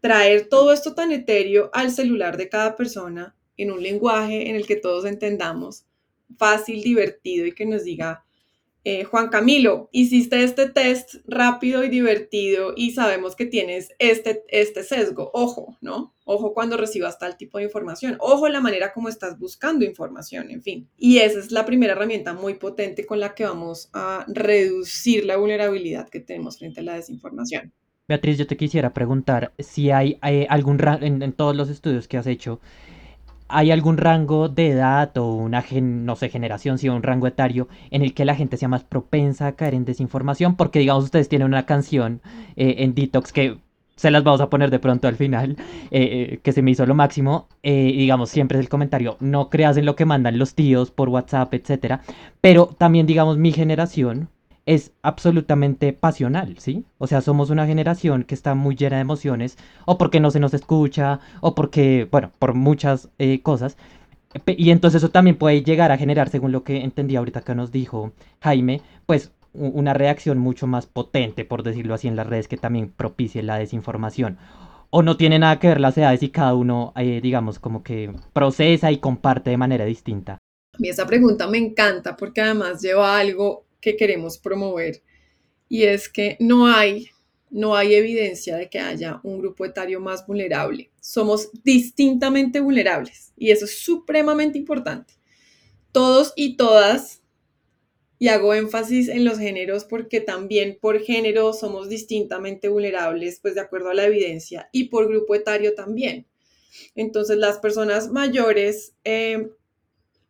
traer 0.00 0.48
todo 0.48 0.72
esto 0.72 0.94
tan 0.94 1.12
etéreo 1.12 1.70
al 1.72 1.90
celular 1.90 2.36
de 2.36 2.48
cada 2.48 2.76
persona 2.76 3.36
en 3.56 3.70
un 3.70 3.82
lenguaje 3.82 4.48
en 4.48 4.56
el 4.56 4.66
que 4.66 4.76
todos 4.76 5.04
entendamos, 5.04 5.86
fácil, 6.38 6.82
divertido 6.82 7.46
y 7.46 7.54
que 7.54 7.66
nos 7.66 7.84
diga, 7.84 8.24
eh, 8.82 9.04
Juan 9.04 9.28
Camilo, 9.28 9.90
hiciste 9.92 10.42
este 10.42 10.70
test 10.70 11.16
rápido 11.26 11.84
y 11.84 11.90
divertido 11.90 12.72
y 12.74 12.92
sabemos 12.92 13.36
que 13.36 13.44
tienes 13.44 13.90
este, 13.98 14.42
este 14.48 14.82
sesgo. 14.84 15.30
Ojo, 15.34 15.76
¿no? 15.82 16.14
Ojo 16.24 16.54
cuando 16.54 16.78
recibas 16.78 17.18
tal 17.18 17.36
tipo 17.36 17.58
de 17.58 17.64
información. 17.64 18.16
Ojo 18.20 18.48
la 18.48 18.62
manera 18.62 18.94
como 18.94 19.10
estás 19.10 19.38
buscando 19.38 19.84
información, 19.84 20.50
en 20.50 20.62
fin. 20.62 20.88
Y 20.96 21.18
esa 21.18 21.40
es 21.40 21.50
la 21.50 21.66
primera 21.66 21.92
herramienta 21.92 22.32
muy 22.32 22.54
potente 22.54 23.04
con 23.04 23.20
la 23.20 23.34
que 23.34 23.44
vamos 23.44 23.90
a 23.92 24.24
reducir 24.28 25.26
la 25.26 25.36
vulnerabilidad 25.36 26.08
que 26.08 26.20
tenemos 26.20 26.58
frente 26.58 26.80
a 26.80 26.84
la 26.84 26.94
desinformación. 26.94 27.74
Beatriz, 28.10 28.38
yo 28.38 28.46
te 28.48 28.56
quisiera 28.56 28.92
preguntar 28.92 29.52
si 29.60 29.92
hay, 29.92 30.18
hay 30.20 30.44
algún 30.50 30.80
en, 31.00 31.22
en 31.22 31.32
todos 31.32 31.54
los 31.54 31.68
estudios 31.68 32.08
que 32.08 32.18
has 32.18 32.26
hecho, 32.26 32.58
¿Hay 33.52 33.70
algún 33.70 33.98
rango 33.98 34.48
de 34.48 34.68
edad 34.70 35.16
o 35.16 35.34
una, 35.34 35.62
gen, 35.62 36.04
no 36.04 36.16
sé, 36.16 36.28
generación, 36.28 36.78
sí, 36.78 36.88
un 36.88 37.02
rango 37.04 37.28
etario 37.28 37.68
en 37.90 38.02
el 38.02 38.12
que 38.14 38.24
la 38.24 38.34
gente 38.34 38.56
sea 38.56 38.68
más 38.68 38.82
propensa 38.84 39.46
a 39.46 39.52
caer 39.52 39.74
en 39.74 39.84
desinformación? 39.84 40.56
Porque, 40.56 40.80
digamos, 40.80 41.04
ustedes 41.04 41.28
tienen 41.28 41.46
una 41.46 41.66
canción 41.66 42.20
eh, 42.56 42.76
en 42.78 42.94
Detox 42.94 43.32
que 43.32 43.58
se 43.96 44.10
las 44.10 44.24
vamos 44.24 44.40
a 44.40 44.50
poner 44.50 44.70
de 44.70 44.78
pronto 44.80 45.06
al 45.06 45.16
final, 45.16 45.56
eh, 45.92 46.40
que 46.42 46.52
se 46.52 46.62
me 46.62 46.72
hizo 46.72 46.86
lo 46.86 46.94
máximo. 46.96 47.48
Eh, 47.62 47.92
digamos, 47.96 48.30
siempre 48.30 48.58
es 48.58 48.64
el 48.64 48.68
comentario, 48.68 49.16
no 49.20 49.50
creas 49.50 49.76
en 49.76 49.86
lo 49.86 49.94
que 49.96 50.04
mandan 50.04 50.38
los 50.38 50.54
tíos 50.54 50.90
por 50.90 51.08
WhatsApp, 51.08 51.54
etcétera. 51.54 52.02
Pero 52.40 52.66
también, 52.66 53.06
digamos, 53.06 53.36
mi 53.38 53.52
generación, 53.52 54.28
es 54.66 54.92
absolutamente 55.02 55.92
pasional, 55.92 56.58
¿sí? 56.58 56.84
O 56.98 57.06
sea, 57.06 57.20
somos 57.20 57.50
una 57.50 57.66
generación 57.66 58.24
que 58.24 58.34
está 58.34 58.54
muy 58.54 58.76
llena 58.76 58.96
de 58.96 59.02
emociones, 59.02 59.58
o 59.86 59.98
porque 59.98 60.20
no 60.20 60.30
se 60.30 60.40
nos 60.40 60.54
escucha, 60.54 61.20
o 61.40 61.54
porque, 61.54 62.08
bueno, 62.10 62.30
por 62.38 62.54
muchas 62.54 63.08
eh, 63.18 63.40
cosas. 63.42 63.76
Y 64.46 64.70
entonces 64.70 65.02
eso 65.02 65.10
también 65.10 65.36
puede 65.36 65.62
llegar 65.62 65.90
a 65.90 65.98
generar, 65.98 66.28
según 66.28 66.52
lo 66.52 66.62
que 66.62 66.84
entendí 66.84 67.16
ahorita 67.16 67.40
que 67.42 67.54
nos 67.54 67.72
dijo 67.72 68.12
Jaime, 68.40 68.80
pues 69.06 69.32
una 69.52 69.94
reacción 69.94 70.38
mucho 70.38 70.68
más 70.68 70.86
potente, 70.86 71.44
por 71.44 71.64
decirlo 71.64 71.94
así, 71.94 72.06
en 72.06 72.14
las 72.14 72.28
redes 72.28 72.46
que 72.46 72.56
también 72.56 72.92
propicie 72.92 73.42
la 73.42 73.58
desinformación. 73.58 74.38
O 74.90 75.02
no 75.02 75.16
tiene 75.16 75.38
nada 75.38 75.58
que 75.58 75.68
ver 75.68 75.80
las 75.80 75.98
edades 75.98 76.22
y 76.22 76.30
cada 76.30 76.54
uno, 76.54 76.92
eh, 76.96 77.20
digamos, 77.20 77.58
como 77.58 77.82
que 77.82 78.12
procesa 78.32 78.92
y 78.92 78.98
comparte 78.98 79.50
de 79.50 79.56
manera 79.56 79.84
distinta. 79.84 80.34
A 80.34 80.78
mí 80.78 80.88
esa 80.88 81.06
pregunta 81.06 81.48
me 81.48 81.58
encanta 81.58 82.16
porque 82.16 82.40
además 82.40 82.80
lleva 82.80 83.18
algo 83.18 83.64
que 83.80 83.96
queremos 83.96 84.38
promover 84.38 85.02
y 85.70 85.84
es 85.84 86.08
que 86.08 86.36
no 86.40 86.66
hay, 86.66 87.06
no 87.48 87.76
hay 87.76 87.94
evidencia 87.94 88.56
de 88.56 88.68
que 88.68 88.80
haya 88.80 89.20
un 89.22 89.38
grupo 89.38 89.64
etario 89.64 90.00
más 90.00 90.26
vulnerable. 90.26 90.90
Somos 91.00 91.48
distintamente 91.62 92.60
vulnerables 92.60 93.32
y 93.36 93.52
eso 93.52 93.64
es 93.64 93.78
supremamente 93.78 94.58
importante. 94.58 95.14
Todos 95.92 96.32
y 96.34 96.56
todas, 96.56 97.22
y 98.18 98.28
hago 98.28 98.52
énfasis 98.52 99.08
en 99.08 99.24
los 99.24 99.38
géneros 99.38 99.84
porque 99.84 100.20
también 100.20 100.76
por 100.80 101.00
género 101.00 101.52
somos 101.52 101.88
distintamente 101.88 102.68
vulnerables, 102.68 103.38
pues 103.40 103.54
de 103.54 103.60
acuerdo 103.60 103.90
a 103.90 103.94
la 103.94 104.06
evidencia, 104.06 104.68
y 104.72 104.88
por 104.88 105.08
grupo 105.08 105.36
etario 105.36 105.74
también. 105.74 106.26
Entonces, 106.96 107.36
las 107.38 107.58
personas 107.58 108.10
mayores 108.10 108.94
eh, 109.04 109.50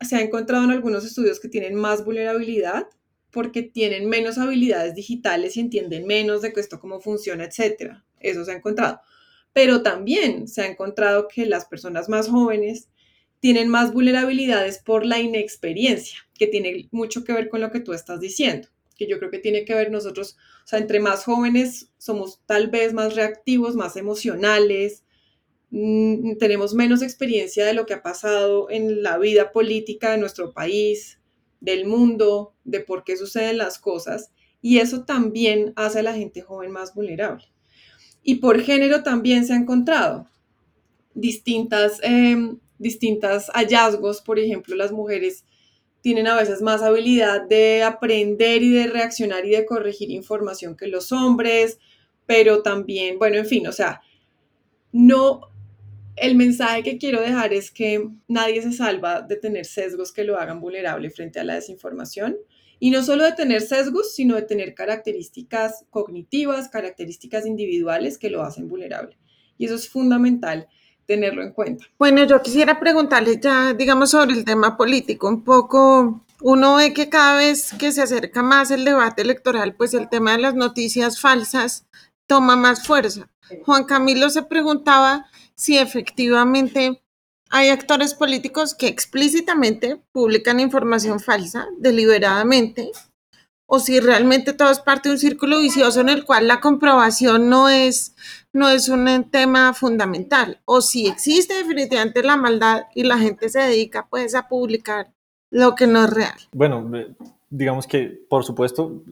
se 0.01 0.17
ha 0.17 0.21
encontrado 0.21 0.65
en 0.65 0.71
algunos 0.71 1.05
estudios 1.05 1.41
que 1.41 1.49
tienen 1.49 1.75
más 1.75 2.05
vulnerabilidad 2.05 2.89
porque 3.31 3.63
tienen 3.63 4.09
menos 4.09 4.39
habilidades 4.39 4.95
digitales 4.95 5.57
y 5.57 5.61
entienden 5.61 6.07
menos 6.07 6.43
de 6.43 6.53
esto 6.57 6.81
cómo 6.81 7.01
funciona, 7.01 7.45
etcétera. 7.45 8.05
Eso 8.19 8.45
se 8.45 8.53
ha 8.53 8.57
encontrado. 8.57 9.01
Pero 9.53 9.83
también 9.83 10.49
se 10.49 10.63
ha 10.63 10.67
encontrado 10.67 11.27
que 11.29 11.47
las 11.47 11.65
personas 11.65 12.09
más 12.09 12.29
jóvenes 12.29 12.89
tienen 13.41 13.69
más 13.69 13.93
vulnerabilidades 13.93 14.79
por 14.79 15.05
la 15.05 15.19
inexperiencia, 15.19 16.19
que 16.35 16.47
tiene 16.47 16.89
mucho 16.93 17.25
que 17.25 17.33
ver 17.33 17.49
con 17.49 17.61
lo 17.61 17.71
que 17.71 17.81
tú 17.81 17.93
estás 17.93 18.21
diciendo, 18.21 18.69
que 18.97 19.09
yo 19.09 19.19
creo 19.19 19.31
que 19.31 19.39
tiene 19.39 19.65
que 19.65 19.75
ver 19.75 19.91
nosotros, 19.91 20.37
o 20.65 20.69
sea, 20.69 20.79
entre 20.79 21.01
más 21.01 21.25
jóvenes 21.25 21.91
somos 21.97 22.43
tal 22.45 22.69
vez 22.69 22.93
más 22.93 23.15
reactivos, 23.15 23.77
más 23.77 23.97
emocionales, 23.97 25.05
mm, 25.71 26.37
tenemos 26.37 26.75
menos 26.75 27.01
experiencia 27.01 27.65
de 27.65 27.73
lo 27.73 27.87
que 27.87 27.95
ha 27.95 28.03
pasado 28.03 28.69
en 28.71 29.03
la 29.03 29.17
vida 29.17 29.53
política 29.53 30.11
de 30.11 30.19
nuestro 30.19 30.53
país, 30.53 31.20
del 31.61 31.87
mundo, 31.87 32.55
de 32.65 32.81
por 32.81 33.05
qué 33.05 33.17
suceden 33.17 33.59
las 33.59 33.79
cosas, 33.79 34.33
y 34.63 34.79
eso 34.79 35.05
también 35.05 35.73
hace 35.77 36.01
a 36.01 36.03
la 36.03 36.15
gente 36.15 36.43
joven 36.43 36.71
más 36.71 36.95
vulnerable. 36.95 37.47
Y 38.23 38.37
por 38.37 38.61
género 38.61 39.03
también 39.03 39.47
se 39.47 39.55
ha 39.55 39.57
encontrado 39.57 40.27
distintas, 41.15 42.01
eh, 42.03 42.55
distintas 42.79 43.51
hallazgos, 43.55 44.21
por 44.21 44.39
ejemplo, 44.39 44.77
las 44.77 44.93
mujeres 44.93 45.45
tienen 46.03 46.27
a 46.27 46.37
veces 46.37 46.63
más 46.63 46.83
habilidad 46.83 47.43
de 47.43 47.83
aprender 47.83 48.63
y 48.63 48.71
de 48.71 48.87
reaccionar 48.87 49.45
y 49.45 49.51
de 49.51 49.67
corregir 49.67 50.11
información 50.11 50.77
que 50.77 50.87
los 50.87 51.13
hombres, 51.13 51.79
pero 52.27 52.63
también, 52.63 53.19
bueno, 53.19 53.37
en 53.37 53.47
fin, 53.47 53.67
o 53.67 53.73
sea, 53.73 54.01
no, 54.93 55.50
el 56.21 56.37
mensaje 56.37 56.83
que 56.83 56.99
quiero 56.99 57.21
dejar 57.21 57.53
es 57.55 57.71
que 57.71 58.09
nadie 58.29 58.61
se 58.61 58.73
salva 58.73 59.23
de 59.23 59.37
tener 59.37 59.65
sesgos 59.65 60.13
que 60.13 60.25
lo 60.25 60.39
hagan 60.39 60.61
vulnerable 60.61 61.11
frente 61.11 61.41
a 61.41 61.45
la 61.45 61.55
desinformación. 61.55 62.37
Y 62.79 62.91
no 62.91 63.03
solo 63.03 63.25
de 63.25 63.33
tener 63.33 63.63
sesgos, 63.63 64.15
sino 64.15 64.37
de 64.37 64.43
tener 64.43 64.75
características 64.75 65.85
cognitivas, 65.91 66.69
características 66.69 67.47
individuales 67.47 68.19
que 68.19 68.31
lo 68.31 68.43
hacen 68.43 68.69
vulnerable. 68.69 69.19
Y 69.57 69.65
eso 69.67 69.75
es 69.75 69.89
fundamental 69.89 70.69
tenerlo 71.07 71.43
en 71.43 71.53
cuenta. 71.53 71.87
Bueno, 71.99 72.25
yo 72.25 72.41
quisiera 72.43 72.79
preguntarle 72.79 73.41
ya, 73.41 73.73
digamos, 73.75 74.11
sobre 74.11 74.35
el 74.35 74.45
tema 74.45 74.77
político, 74.77 75.29
un 75.29 75.43
poco, 75.43 76.25
uno 76.43 76.77
ve 76.77 76.93
que 76.93 77.09
cada 77.09 77.37
vez 77.39 77.73
que 77.79 77.93
se 77.93 78.03
acerca 78.03 78.43
más 78.43 78.71
el 78.71 78.85
debate 78.85 79.23
electoral, 79.23 79.75
pues 79.75 79.95
el 79.95 80.09
tema 80.09 80.33
de 80.33 80.39
las 80.39 80.55
noticias 80.55 81.19
falsas 81.21 81.87
toma 82.27 82.57
más 82.57 82.87
fuerza. 82.87 83.31
Juan 83.65 83.85
Camilo 83.85 84.31
se 84.31 84.43
preguntaba 84.43 85.27
si 85.61 85.77
efectivamente 85.77 87.03
hay 87.51 87.69
actores 87.69 88.15
políticos 88.15 88.75
que 88.75 88.87
explícitamente 88.87 90.01
publican 90.11 90.59
información 90.59 91.21
falsa 91.21 91.69
deliberadamente 91.77 92.91
o 93.67 93.79
si 93.79 94.01
realmente 94.01 94.55
todo 94.55 94.71
es 94.71 94.81
parte 94.81 95.11
de 95.11 95.17
un 95.17 95.19
círculo 95.19 95.59
vicioso 95.61 96.01
en 96.01 96.09
el 96.09 96.25
cual 96.25 96.49
la 96.49 96.61
comprobación 96.61 97.51
no 97.51 97.69
es, 97.69 98.17
no 98.55 98.71
es 98.71 98.89
un 98.89 99.31
tema 99.31 99.75
fundamental 99.75 100.63
o 100.65 100.81
si 100.81 101.07
existe 101.07 101.53
definitivamente 101.53 102.23
la 102.23 102.39
maldad 102.39 102.85
y 102.95 103.03
la 103.03 103.19
gente 103.19 103.51
se 103.51 103.61
dedica 103.61 104.07
pues 104.09 104.35
a 104.35 104.49
publicar 104.49 105.13
lo 105.51 105.75
que 105.75 105.87
no 105.87 106.05
es 106.05 106.11
real. 106.11 106.39
Bueno, 106.53 106.91
digamos 107.51 107.87
que 107.87 108.19
por 108.31 108.45
supuesto 108.45 109.03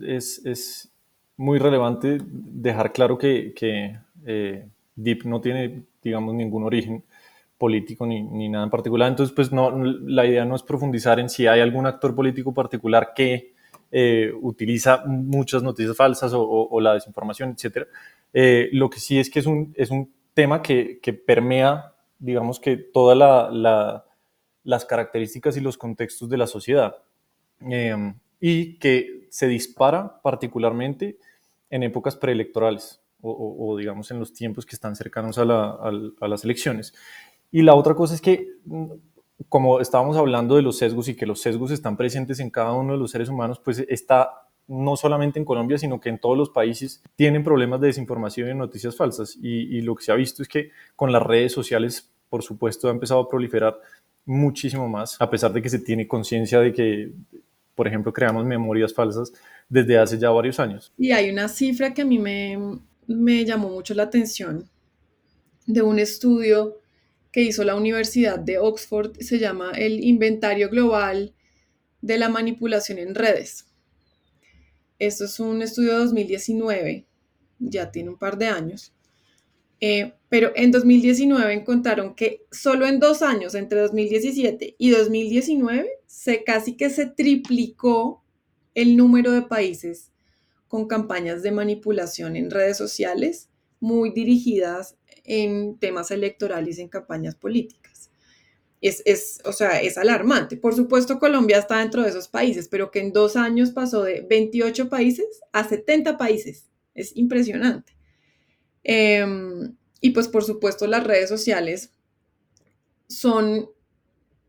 es, 0.00 0.46
es 0.46 0.92
muy 1.36 1.58
relevante 1.58 2.18
dejar 2.22 2.92
claro 2.92 3.18
que, 3.18 3.52
que 3.52 3.98
eh, 4.26 4.68
DIP 5.02 5.24
no 5.24 5.40
tiene, 5.40 5.84
digamos, 6.02 6.34
ningún 6.34 6.64
origen 6.64 7.04
político 7.56 8.06
ni, 8.06 8.22
ni, 8.22 8.48
nada 8.48 8.64
en 8.64 8.70
particular. 8.70 9.08
Entonces, 9.08 9.34
pues 9.34 9.52
no, 9.52 9.70
la 9.70 10.26
idea 10.26 10.44
no 10.44 10.54
es 10.54 10.62
profundizar 10.62 11.18
en 11.18 11.28
si 11.28 11.46
hay 11.46 11.60
algún 11.60 11.86
actor 11.86 12.14
político 12.14 12.54
particular 12.54 13.12
que 13.14 13.54
eh, 13.90 14.32
utiliza 14.40 15.04
muchas 15.06 15.62
noticias 15.62 15.96
falsas 15.96 16.32
o, 16.34 16.80
la 16.80 16.94
desinformación, 16.94 17.56
etc. 17.58 17.86
Eh, 18.32 18.68
lo 18.72 18.90
que 18.90 19.00
sí 19.00 19.18
es 19.18 19.30
que 19.30 19.40
es 19.40 19.46
un, 19.46 19.72
es 19.76 19.90
un 19.90 20.12
tema 20.34 20.62
que, 20.62 21.00
que 21.00 21.12
permea, 21.12 21.94
digamos 22.18 22.60
que 22.60 22.76
todas 22.76 23.16
la, 23.16 23.50
la, 23.50 24.04
las 24.62 24.84
características 24.84 25.56
y 25.56 25.60
los 25.60 25.78
contextos 25.78 26.28
de 26.28 26.36
la 26.36 26.46
sociedad 26.46 26.96
eh, 27.68 28.14
y 28.40 28.74
que 28.74 29.26
se 29.30 29.48
dispara 29.48 30.20
particularmente 30.22 31.18
en 31.70 31.82
épocas 31.82 32.16
preelectorales 32.16 33.00
o, 33.20 33.56
o, 33.58 33.76
digamos 33.76 34.10
en 34.10 34.18
los 34.18 34.32
tiempos 34.32 34.64
que 34.64 34.76
están 34.76 34.94
cercanos 34.96 35.38
a, 35.38 35.44
la, 35.44 35.64
a, 35.70 35.92
a, 36.20 36.28
las 36.28 36.44
elecciones. 36.44 36.94
Y 37.50 37.62
la 37.62 37.74
otra 37.74 37.94
cosa 37.94 38.14
es 38.14 38.20
que, 38.20 38.46
mm, 38.64 38.86
como 39.48 39.80
estábamos 39.80 40.16
hablando 40.16 40.56
de 40.56 40.62
los 40.62 40.78
sesgos 40.78 41.08
y 41.08 41.14
que 41.14 41.26
los 41.26 41.40
sesgos 41.40 41.70
están 41.70 41.96
presentes 41.96 42.40
en 42.40 42.50
cada 42.50 42.72
uno 42.72 42.92
de 42.92 42.98
los 42.98 43.10
seres 43.10 43.28
humanos, 43.28 43.60
pues 43.62 43.78
está 43.88 44.48
no 44.68 44.96
solamente 44.96 45.38
en 45.38 45.44
Colombia, 45.44 45.78
sino 45.78 45.98
que 45.98 46.10
en 46.10 46.18
todos 46.18 46.36
los 46.36 46.50
países 46.50 47.02
tienen 47.16 47.42
problemas 47.42 47.80
de 47.80 47.86
desinformación 47.86 48.50
y 48.50 48.54
noticias 48.54 48.96
falsas. 48.96 49.36
Y, 49.40 49.76
y 49.76 49.80
lo 49.80 49.94
que 49.94 50.04
se 50.04 50.12
ha 50.12 50.14
visto 50.14 50.42
es 50.42 50.48
que 50.48 50.70
con 50.94 51.10
las 51.10 51.22
redes 51.22 51.52
sociales, 51.52 52.10
por 52.28 52.42
supuesto, 52.42 52.88
ha 52.88 52.90
empezado 52.90 53.20
a 53.20 53.28
proliferar 53.28 53.78
muchísimo 54.26 54.88
más, 54.88 55.18
a 55.20 55.30
pesar 55.30 55.52
de 55.54 55.62
que 55.62 55.70
se 55.70 55.78
tiene 55.78 56.06
conciencia 56.06 56.60
de 56.60 56.74
que, 56.74 57.12
por 57.74 57.88
ejemplo, 57.88 58.12
creamos 58.12 58.44
memorias 58.44 58.92
falsas 58.92 59.32
desde 59.70 59.98
hace 59.98 60.18
ya 60.18 60.28
varios 60.30 60.60
años. 60.60 60.92
Y 60.98 61.12
hay 61.12 61.30
una 61.30 61.48
cifra 61.48 61.94
que 61.94 62.02
a 62.02 62.04
mí 62.04 62.18
me, 62.18 62.78
me 63.08 63.44
llamó 63.44 63.70
mucho 63.70 63.94
la 63.94 64.04
atención 64.04 64.70
de 65.66 65.82
un 65.82 65.98
estudio 65.98 66.78
que 67.32 67.42
hizo 67.42 67.64
la 67.64 67.74
Universidad 67.74 68.38
de 68.38 68.58
Oxford, 68.58 69.16
se 69.20 69.38
llama 69.38 69.72
el 69.72 70.04
Inventario 70.04 70.68
Global 70.68 71.34
de 72.00 72.18
la 72.18 72.28
Manipulación 72.28 72.98
en 72.98 73.14
Redes. 73.14 73.66
Esto 74.98 75.24
es 75.24 75.40
un 75.40 75.62
estudio 75.62 75.92
de 75.92 75.98
2019, 75.98 77.06
ya 77.58 77.90
tiene 77.90 78.10
un 78.10 78.18
par 78.18 78.36
de 78.36 78.46
años, 78.46 78.92
eh, 79.80 80.14
pero 80.28 80.52
en 80.54 80.70
2019 80.70 81.52
encontraron 81.52 82.14
que 82.14 82.46
solo 82.50 82.86
en 82.86 83.00
dos 83.00 83.22
años, 83.22 83.54
entre 83.54 83.80
2017 83.80 84.76
y 84.78 84.90
2019, 84.90 85.88
se 86.06 86.44
casi 86.44 86.76
que 86.76 86.90
se 86.90 87.06
triplicó 87.06 88.22
el 88.74 88.96
número 88.96 89.32
de 89.32 89.42
países 89.42 90.10
con 90.68 90.86
campañas 90.86 91.42
de 91.42 91.50
manipulación 91.50 92.36
en 92.36 92.50
redes 92.50 92.76
sociales 92.76 93.48
muy 93.80 94.10
dirigidas 94.10 94.96
en 95.24 95.78
temas 95.78 96.10
electorales, 96.10 96.78
en 96.78 96.88
campañas 96.88 97.34
políticas. 97.34 98.10
Es, 98.80 99.02
es, 99.06 99.40
o 99.44 99.52
sea, 99.52 99.80
es 99.80 99.98
alarmante. 99.98 100.56
Por 100.56 100.74
supuesto, 100.74 101.18
Colombia 101.18 101.58
está 101.58 101.78
dentro 101.78 102.02
de 102.02 102.10
esos 102.10 102.28
países, 102.28 102.68
pero 102.68 102.90
que 102.90 103.00
en 103.00 103.12
dos 103.12 103.36
años 103.36 103.70
pasó 103.70 104.04
de 104.04 104.20
28 104.28 104.88
países 104.88 105.40
a 105.52 105.68
70 105.68 106.16
países. 106.16 106.68
Es 106.94 107.16
impresionante. 107.16 107.96
Eh, 108.84 109.26
y 110.00 110.10
pues, 110.10 110.28
por 110.28 110.44
supuesto, 110.44 110.86
las 110.86 111.04
redes 111.04 111.28
sociales 111.28 111.92
son 113.08 113.70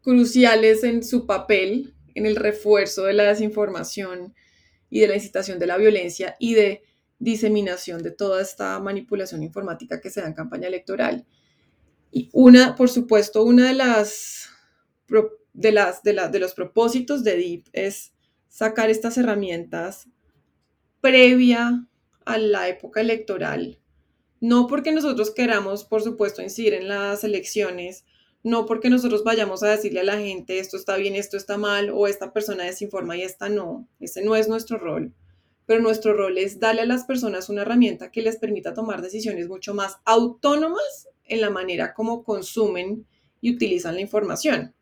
cruciales 0.02 0.84
en 0.84 1.04
su 1.04 1.26
papel 1.26 1.96
en 2.16 2.26
el 2.26 2.36
refuerzo 2.36 3.06
de 3.06 3.14
la 3.14 3.24
desinformación 3.24 4.34
y 4.90 5.00
de 5.00 5.08
la 5.08 5.16
incitación 5.16 5.60
de 5.60 5.68
la 5.68 5.78
violencia 5.78 6.36
y 6.40 6.54
de 6.54 6.84
diseminación 7.20 8.02
de 8.02 8.12
toda 8.12 8.42
esta 8.42 8.80
manipulación 8.80 9.44
informática 9.44 10.00
que 10.00 10.10
se 10.10 10.22
da 10.22 10.28
en 10.28 10.34
campaña 10.34 10.68
electoral. 10.68 11.26
Y 12.12 12.30
una, 12.34 12.76
por 12.76 12.90
supuesto, 12.90 13.44
una 13.44 13.68
de 13.68 13.74
las, 13.74 14.50
de 15.54 15.72
las, 15.72 16.02
de, 16.02 16.14
la, 16.14 16.28
de 16.30 16.40
los 16.40 16.54
propósitos 16.54 17.24
de 17.24 17.36
DIP 17.36 17.68
es 17.74 18.14
sacar 18.48 18.90
estas 18.90 19.18
herramientas 19.18 20.08
previa 21.02 21.88
a 22.26 22.38
la 22.38 22.68
época 22.68 23.02
electoral. 23.02 23.80
No 24.42 24.68
porque 24.68 24.92
nosotros 24.92 25.32
queramos, 25.32 25.84
por 25.84 26.02
supuesto, 26.02 26.42
incidir 26.42 26.74
en 26.74 26.88
las 26.88 27.24
elecciones, 27.24 28.06
no 28.44 28.66
porque 28.66 28.90
nosotros 28.90 29.24
vayamos 29.24 29.64
a 29.64 29.70
decirle 29.70 30.00
a 30.00 30.06
la 30.06 30.18
gente 30.18 30.60
esto 30.60 30.78
está 30.78 30.96
bien, 30.98 31.16
esto 31.16 31.38
está 31.38 31.58
mal, 31.58 31.90
o 31.90 32.08
esta 32.08 32.32
persona 32.32 32.64
desinforma 32.64 33.18
y 33.18 33.24
esta 33.24 33.50
no. 33.50 33.88
Ese 34.00 34.24
no 34.24 34.36
es 34.36 34.48
nuestro 34.48 34.78
rol. 34.78 35.14
Pero 35.66 35.82
nuestro 35.82 36.14
rol 36.14 36.38
es 36.38 36.60
darle 36.60 36.82
a 36.82 36.86
las 36.86 37.04
personas 37.04 37.50
una 37.50 37.62
herramienta 37.62 38.12
que 38.12 38.22
les 38.22 38.38
permita 38.38 38.74
tomar 38.74 39.02
decisiones 39.02 39.48
mucho 39.48 39.74
más 39.74 39.98
autónomas 40.06 41.10
en 41.26 41.42
la 41.42 41.50
manera 41.50 41.94
como 41.94 42.24
consumen 42.24 43.06
y 43.42 43.52
utilizan 43.54 43.96
la 43.96 44.02
información. 44.02 44.74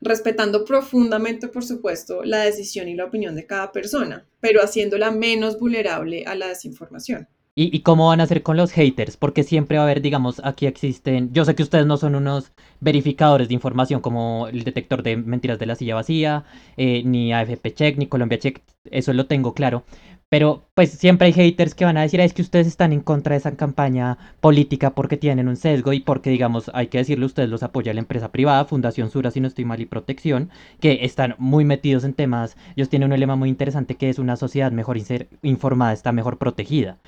respetando 0.00 0.64
profundamente, 0.64 1.48
por 1.48 1.64
supuesto, 1.64 2.22
la 2.22 2.42
decisión 2.42 2.88
y 2.88 2.94
la 2.94 3.06
opinión 3.06 3.34
de 3.34 3.46
cada 3.46 3.72
persona, 3.72 4.26
pero 4.40 4.62
haciéndola 4.62 5.10
menos 5.10 5.58
vulnerable 5.58 6.24
a 6.24 6.34
la 6.36 6.48
desinformación. 6.48 7.28
¿Y, 7.60 7.76
¿Y, 7.76 7.80
cómo 7.80 8.06
van 8.06 8.20
a 8.20 8.22
hacer 8.22 8.44
con 8.44 8.56
los 8.56 8.70
haters? 8.70 9.16
Porque 9.16 9.42
siempre 9.42 9.78
va 9.78 9.82
a 9.82 9.86
haber, 9.86 10.00
digamos, 10.00 10.40
aquí 10.44 10.66
existen, 10.66 11.32
yo 11.32 11.44
sé 11.44 11.56
que 11.56 11.64
ustedes 11.64 11.86
no 11.86 11.96
son 11.96 12.14
unos 12.14 12.52
verificadores 12.78 13.48
de 13.48 13.54
información 13.54 14.00
como 14.00 14.46
el 14.46 14.62
detector 14.62 15.02
de 15.02 15.16
mentiras 15.16 15.58
de 15.58 15.66
la 15.66 15.74
silla 15.74 15.96
vacía, 15.96 16.44
eh, 16.76 17.02
ni 17.04 17.32
AFP 17.32 17.74
Check, 17.74 17.98
ni 17.98 18.06
Colombia 18.06 18.38
Check, 18.38 18.62
eso 18.92 19.12
lo 19.12 19.26
tengo 19.26 19.54
claro, 19.54 19.82
pero 20.28 20.68
pues 20.74 20.92
siempre 20.92 21.26
hay 21.26 21.32
haters 21.32 21.74
que 21.74 21.84
van 21.84 21.96
a 21.96 22.02
decir, 22.02 22.20
es 22.20 22.32
que 22.32 22.42
ustedes 22.42 22.68
están 22.68 22.92
en 22.92 23.00
contra 23.00 23.32
de 23.32 23.38
esa 23.38 23.56
campaña 23.56 24.18
política 24.40 24.94
porque 24.94 25.16
tienen 25.16 25.48
un 25.48 25.56
sesgo 25.56 25.92
y 25.92 25.98
porque, 25.98 26.30
digamos, 26.30 26.70
hay 26.74 26.86
que 26.86 26.98
decirlo, 26.98 27.26
ustedes 27.26 27.48
los 27.50 27.64
apoya 27.64 27.92
la 27.92 28.00
empresa 28.00 28.30
privada, 28.30 28.66
Fundación 28.66 29.10
Sura, 29.10 29.32
si 29.32 29.40
no 29.40 29.48
estoy 29.48 29.64
mal, 29.64 29.80
y 29.80 29.86
Protección, 29.86 30.50
que 30.80 31.00
están 31.02 31.34
muy 31.38 31.64
metidos 31.64 32.04
en 32.04 32.14
temas, 32.14 32.56
ellos 32.76 32.88
tienen 32.88 33.12
un 33.12 33.18
lema 33.18 33.34
muy 33.34 33.48
interesante 33.48 33.96
que 33.96 34.10
es 34.10 34.20
una 34.20 34.36
sociedad 34.36 34.70
mejor 34.70 34.96
informada, 35.42 35.92
está 35.92 36.12
mejor 36.12 36.38
protegida. 36.38 36.98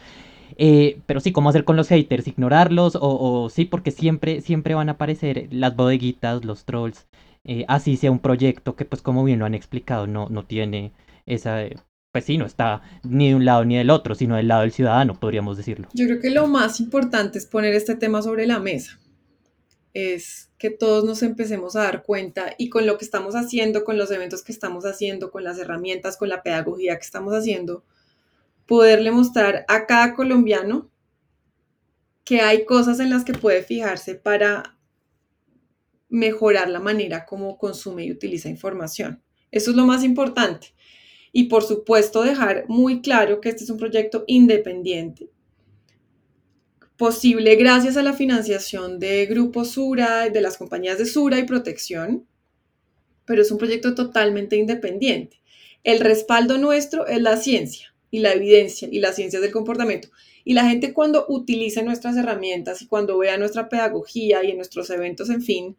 Eh, 0.62 1.01
pero 1.07 1.20
sí, 1.20 1.33
¿cómo 1.33 1.49
hacer 1.49 1.64
con 1.64 1.77
los 1.77 1.88
haters? 1.88 2.29
¿Ignorarlos? 2.29 2.94
O, 2.94 3.01
o, 3.01 3.49
sí, 3.49 3.64
porque 3.64 3.90
siempre, 3.90 4.42
siempre 4.42 4.75
van 4.75 4.90
a 4.90 4.92
aparecer 4.92 5.49
las 5.51 5.75
bodeguitas, 5.75 6.44
los 6.44 6.66
trolls. 6.66 7.07
Eh, 7.44 7.64
así 7.66 7.96
sea 7.96 8.11
un 8.11 8.18
proyecto 8.18 8.77
que, 8.77 8.85
pues 8.85 9.01
como 9.01 9.25
bien 9.25 9.38
lo 9.38 9.46
han 9.46 9.55
explicado, 9.55 10.07
no, 10.07 10.29
no 10.29 10.44
tiene 10.44 10.92
esa... 11.25 11.62
Pues 12.12 12.27
sí, 12.27 12.37
no 12.37 12.44
está 12.44 12.83
ni 13.05 13.31
de 13.31 13.37
un 13.37 13.46
lado 13.46 13.64
ni 13.64 13.79
del 13.79 13.88
otro, 13.88 14.14
sino 14.14 14.37
del 14.37 14.49
lado 14.49 14.61
del 14.61 14.73
ciudadano, 14.73 15.18
podríamos 15.18 15.57
decirlo. 15.57 15.88
Yo 15.94 16.05
creo 16.07 16.20
que 16.20 16.29
lo 16.29 16.46
más 16.46 16.79
importante 16.79 17.38
es 17.38 17.46
poner 17.46 17.73
este 17.73 17.94
tema 17.94 18.20
sobre 18.20 18.46
la 18.46 18.59
mesa. 18.59 18.99
Es 19.94 20.51
que 20.59 20.68
todos 20.68 21.05
nos 21.05 21.23
empecemos 21.23 21.75
a 21.75 21.85
dar 21.85 22.03
cuenta 22.03 22.55
y 22.59 22.68
con 22.68 22.85
lo 22.85 22.99
que 22.99 23.07
estamos 23.07 23.35
haciendo, 23.35 23.83
con 23.83 23.96
los 23.96 24.11
eventos 24.11 24.42
que 24.42 24.53
estamos 24.53 24.85
haciendo, 24.85 25.31
con 25.31 25.42
las 25.42 25.59
herramientas, 25.59 26.18
con 26.18 26.29
la 26.29 26.42
pedagogía 26.42 26.99
que 26.99 27.05
estamos 27.05 27.33
haciendo, 27.33 27.83
poderle 28.70 29.11
mostrar 29.11 29.64
a 29.66 29.85
cada 29.85 30.14
colombiano 30.14 30.92
que 32.22 32.40
hay 32.40 32.64
cosas 32.64 33.00
en 33.00 33.11
las 33.11 33.24
que 33.24 33.33
puede 33.33 33.64
fijarse 33.64 34.14
para 34.14 34.78
mejorar 36.09 36.68
la 36.68 36.78
manera 36.78 37.26
como 37.26 37.59
consume 37.59 38.04
y 38.04 38.12
utiliza 38.12 38.48
información. 38.48 39.24
Eso 39.50 39.72
es 39.72 39.76
lo 39.76 39.87
más 39.87 40.04
importante. 40.04 40.68
Y 41.33 41.48
por 41.48 41.64
supuesto 41.64 42.22
dejar 42.22 42.64
muy 42.68 43.02
claro 43.02 43.40
que 43.40 43.48
este 43.48 43.64
es 43.64 43.70
un 43.70 43.76
proyecto 43.76 44.22
independiente, 44.28 45.30
posible 46.96 47.56
gracias 47.56 47.96
a 47.96 48.04
la 48.04 48.12
financiación 48.12 49.00
de 49.00 49.26
Grupo 49.26 49.64
Sura, 49.64 50.28
de 50.28 50.40
las 50.40 50.56
compañías 50.56 50.98
de 50.98 51.06
Sura 51.06 51.40
y 51.40 51.44
Protección, 51.44 52.24
pero 53.24 53.42
es 53.42 53.50
un 53.50 53.59
proyecto 53.59 53.96
totalmente 53.96 54.54
independiente. 54.54 55.42
El 55.83 55.98
respaldo 55.98 56.56
nuestro 56.56 57.09
es 57.09 57.20
la 57.20 57.37
ciencia 57.37 57.89
y 58.11 58.20
la 58.20 58.33
evidencia 58.33 58.88
y 58.90 59.01
las 59.01 59.16
ciencias 59.16 59.42
del 59.42 59.53
comportamiento. 59.53 60.09
Y 60.44 60.55
la 60.55 60.68
gente 60.68 60.92
cuando 60.92 61.27
utilice 61.29 61.83
nuestras 61.83 62.16
herramientas 62.16 62.83
y 62.83 62.87
cuando 62.87 63.18
vea 63.18 63.37
nuestra 63.38 63.68
pedagogía 63.68 64.42
y 64.42 64.51
en 64.51 64.57
nuestros 64.57 64.90
eventos, 64.90 65.31
en 65.31 65.42
fin, 65.42 65.77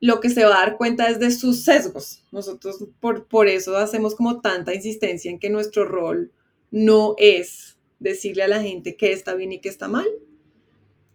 lo 0.00 0.20
que 0.20 0.30
se 0.30 0.44
va 0.44 0.56
a 0.56 0.66
dar 0.66 0.76
cuenta 0.76 1.08
es 1.08 1.20
de 1.20 1.30
sus 1.30 1.62
sesgos. 1.62 2.24
Nosotros 2.32 2.84
por, 3.00 3.26
por 3.28 3.48
eso 3.48 3.76
hacemos 3.76 4.14
como 4.14 4.40
tanta 4.40 4.74
insistencia 4.74 5.30
en 5.30 5.38
que 5.38 5.48
nuestro 5.48 5.84
rol 5.84 6.32
no 6.70 7.14
es 7.18 7.76
decirle 8.00 8.42
a 8.42 8.48
la 8.48 8.60
gente 8.60 8.96
qué 8.96 9.12
está 9.12 9.34
bien 9.34 9.52
y 9.52 9.60
qué 9.60 9.68
está 9.68 9.88
mal, 9.88 10.06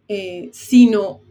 eh, 0.08 0.50
sino 0.54 1.22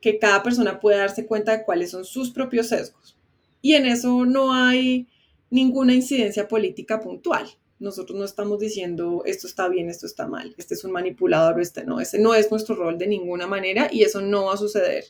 que 0.00 0.18
cada 0.18 0.42
persona 0.42 0.78
puede 0.78 0.98
darse 0.98 1.26
cuenta 1.26 1.56
de 1.56 1.64
cuáles 1.64 1.90
son 1.90 2.04
sus 2.04 2.30
propios 2.30 2.68
sesgos. 2.68 3.16
Y 3.62 3.74
en 3.74 3.86
eso 3.86 4.26
no 4.26 4.52
hay 4.52 5.08
ninguna 5.50 5.94
incidencia 5.94 6.46
política 6.46 7.00
puntual. 7.00 7.48
Nosotros 7.78 8.18
no 8.18 8.24
estamos 8.24 8.58
diciendo 8.58 9.22
esto 9.26 9.46
está 9.46 9.68
bien, 9.68 9.88
esto 9.88 10.06
está 10.06 10.26
mal, 10.26 10.54
este 10.56 10.74
es 10.74 10.84
un 10.84 10.92
manipulador 10.92 11.58
o 11.58 11.62
este 11.62 11.84
no. 11.84 12.00
Ese 12.00 12.18
no 12.18 12.34
es 12.34 12.50
nuestro 12.50 12.74
rol 12.74 12.98
de 12.98 13.06
ninguna 13.06 13.46
manera 13.46 13.88
y 13.90 14.02
eso 14.02 14.20
no 14.20 14.46
va 14.46 14.54
a 14.54 14.56
suceder 14.56 15.04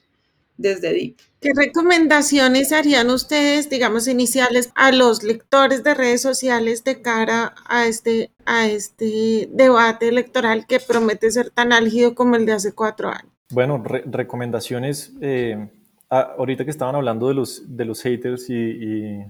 desde 0.56 0.92
DIP. 0.92 1.18
¿Qué 1.40 1.50
recomendaciones 1.54 2.72
harían 2.72 3.10
ustedes, 3.10 3.68
digamos, 3.68 4.08
iniciales 4.08 4.72
a 4.74 4.90
los 4.90 5.22
lectores 5.22 5.84
de 5.84 5.94
redes 5.94 6.22
sociales 6.22 6.82
de 6.82 7.02
cara 7.02 7.54
a 7.68 7.86
este, 7.86 8.30
a 8.46 8.66
este 8.66 9.48
debate 9.52 10.08
electoral 10.08 10.66
que 10.66 10.80
promete 10.80 11.30
ser 11.30 11.50
tan 11.50 11.72
álgido 11.72 12.14
como 12.14 12.36
el 12.36 12.46
de 12.46 12.52
hace 12.52 12.72
cuatro 12.72 13.10
años? 13.10 13.32
Bueno, 13.50 13.82
re 13.84 14.02
recomendaciones, 14.06 15.12
eh, 15.20 15.68
ahorita 16.08 16.64
que 16.64 16.70
estaban 16.70 16.96
hablando 16.96 17.28
de 17.28 17.34
los, 17.34 17.76
de 17.76 17.84
los 17.84 18.02
haters 18.02 18.50
y, 18.50 18.54
y 18.54 19.26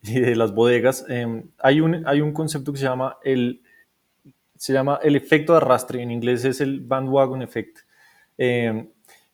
y 0.02 0.20
de 0.20 0.36
las 0.36 0.54
bodegas, 0.54 1.04
eh, 1.08 1.44
hay, 1.58 1.80
un, 1.80 2.06
hay 2.06 2.20
un 2.20 2.32
concepto 2.32 2.72
que 2.72 2.78
se 2.78 2.84
llama 2.84 3.18
el, 3.22 3.62
se 4.56 4.72
llama 4.72 4.98
el 5.02 5.16
efecto 5.16 5.52
de 5.52 5.58
arrastre, 5.58 6.02
en 6.02 6.10
inglés 6.10 6.44
es 6.44 6.60
el 6.60 6.80
bandwagon 6.80 7.42
effect. 7.42 7.78
Eh, 8.38 8.88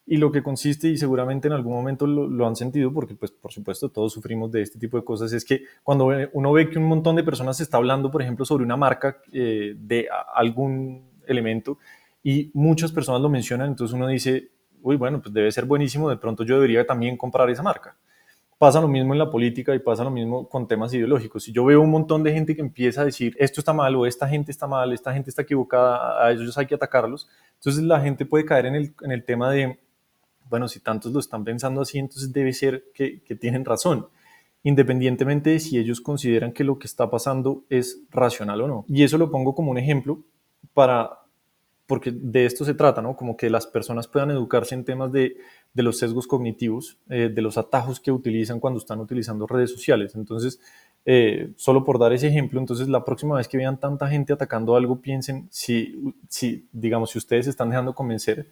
y 0.08 0.18
lo 0.18 0.30
que 0.30 0.42
consiste, 0.42 0.88
y 0.88 0.96
seguramente 0.96 1.48
en 1.48 1.54
algún 1.54 1.72
momento 1.72 2.06
lo, 2.06 2.28
lo, 2.28 2.46
han 2.46 2.54
sentido, 2.54 2.92
porque 2.92 3.16
pues 3.16 3.32
por 3.32 3.52
supuesto 3.52 3.88
todos 3.88 4.12
sufrimos 4.12 4.52
de 4.52 4.62
este 4.62 4.78
tipo 4.78 4.96
de 4.96 5.04
cosas, 5.04 5.32
es 5.32 5.44
que 5.44 5.64
cuando 5.82 6.08
uno 6.32 6.52
ve 6.52 6.70
que 6.70 6.78
un 6.78 6.84
montón 6.84 7.16
de 7.16 7.24
personas 7.24 7.60
está 7.60 7.76
hablando, 7.78 8.08
por 8.08 8.22
ejemplo, 8.22 8.44
sobre 8.44 8.62
una 8.62 8.76
marca 8.76 9.20
eh, 9.32 9.74
de 9.76 10.06
algún 10.32 11.10
elemento 11.26 11.78
y 12.22 12.52
muchas 12.54 12.92
personas 12.92 13.20
lo 13.20 13.28
mencionan, 13.28 13.70
entonces 13.70 13.94
uno 13.96 14.06
dice, 14.06 14.50
uy, 14.80 14.94
bueno, 14.94 15.20
pues 15.20 15.34
debe 15.34 15.50
ser 15.50 15.64
buenísimo, 15.64 16.08
de 16.08 16.16
pronto 16.16 16.44
yo 16.44 16.54
debería 16.54 16.86
también 16.86 17.16
comprar 17.16 17.50
esa 17.50 17.64
marca. 17.64 17.96
Pasa 18.58 18.80
lo 18.80 18.88
mismo 18.88 19.12
en 19.12 19.18
la 19.18 19.30
política 19.30 19.74
y 19.74 19.78
pasa 19.78 20.02
lo 20.02 20.10
mismo 20.10 20.48
con 20.48 20.66
temas 20.66 20.92
ideológicos. 20.94 21.44
Si 21.44 21.52
yo 21.52 21.64
veo 21.64 21.80
un 21.82 21.90
montón 21.90 22.22
de 22.22 22.32
gente 22.32 22.54
que 22.54 22.62
empieza 22.62 23.02
a 23.02 23.04
decir 23.04 23.36
esto 23.38 23.60
está 23.60 23.74
mal 23.74 23.94
o 23.96 24.06
esta 24.06 24.26
gente 24.26 24.50
está 24.50 24.66
mal, 24.66 24.92
esta 24.92 25.12
gente 25.12 25.28
está 25.28 25.42
equivocada, 25.42 26.24
a 26.24 26.32
ellos 26.32 26.56
hay 26.56 26.66
que 26.66 26.74
atacarlos, 26.74 27.28
entonces 27.54 27.82
la 27.82 28.00
gente 28.00 28.24
puede 28.24 28.46
caer 28.46 28.66
en 28.66 28.74
el, 28.74 28.94
en 29.02 29.12
el 29.12 29.24
tema 29.24 29.50
de, 29.50 29.78
bueno, 30.48 30.68
si 30.68 30.80
tantos 30.80 31.12
lo 31.12 31.20
están 31.20 31.44
pensando 31.44 31.82
así, 31.82 31.98
entonces 31.98 32.32
debe 32.32 32.52
ser 32.54 32.84
que, 32.94 33.22
que 33.22 33.34
tienen 33.34 33.64
razón 33.64 34.08
independientemente 34.62 35.50
de 35.50 35.60
si 35.60 35.78
ellos 35.78 36.00
consideran 36.00 36.50
que 36.50 36.64
lo 36.64 36.76
que 36.76 36.88
está 36.88 37.08
pasando 37.08 37.64
es 37.70 38.02
racional 38.10 38.62
o 38.62 38.66
no. 38.66 38.84
Y 38.88 39.04
eso 39.04 39.16
lo 39.16 39.30
pongo 39.30 39.54
como 39.54 39.70
un 39.70 39.78
ejemplo 39.78 40.24
para, 40.74 41.20
porque 41.86 42.12
de 42.12 42.46
esto 42.46 42.64
se 42.64 42.74
trata, 42.74 43.00
¿no? 43.00 43.16
Como 43.16 43.36
que 43.36 43.48
las 43.48 43.66
personas 43.66 44.08
puedan 44.08 44.30
educarse 44.32 44.74
en 44.74 44.84
temas 44.84 45.12
de, 45.12 45.36
de 45.72 45.82
los 45.82 45.98
sesgos 45.98 46.26
cognitivos, 46.26 46.98
eh, 47.08 47.30
de 47.32 47.42
los 47.42 47.56
atajos 47.56 48.00
que 48.00 48.10
utilizan 48.10 48.58
cuando 48.58 48.78
están 48.78 48.98
utilizando 48.98 49.46
redes 49.46 49.70
sociales. 49.70 50.16
Entonces, 50.16 50.60
eh, 51.04 51.52
solo 51.54 51.84
por 51.84 52.00
dar 52.00 52.12
ese 52.12 52.26
ejemplo, 52.26 52.58
entonces 52.58 52.88
la 52.88 53.04
próxima 53.04 53.36
vez 53.36 53.46
que 53.46 53.56
vean 53.56 53.78
tanta 53.78 54.08
gente 54.08 54.32
atacando 54.32 54.74
algo, 54.74 55.00
piensen 55.00 55.46
si, 55.50 55.94
si, 56.28 56.66
digamos, 56.72 57.10
si 57.10 57.18
ustedes 57.18 57.44
se 57.44 57.50
están 57.50 57.70
dejando 57.70 57.94
convencer, 57.94 58.48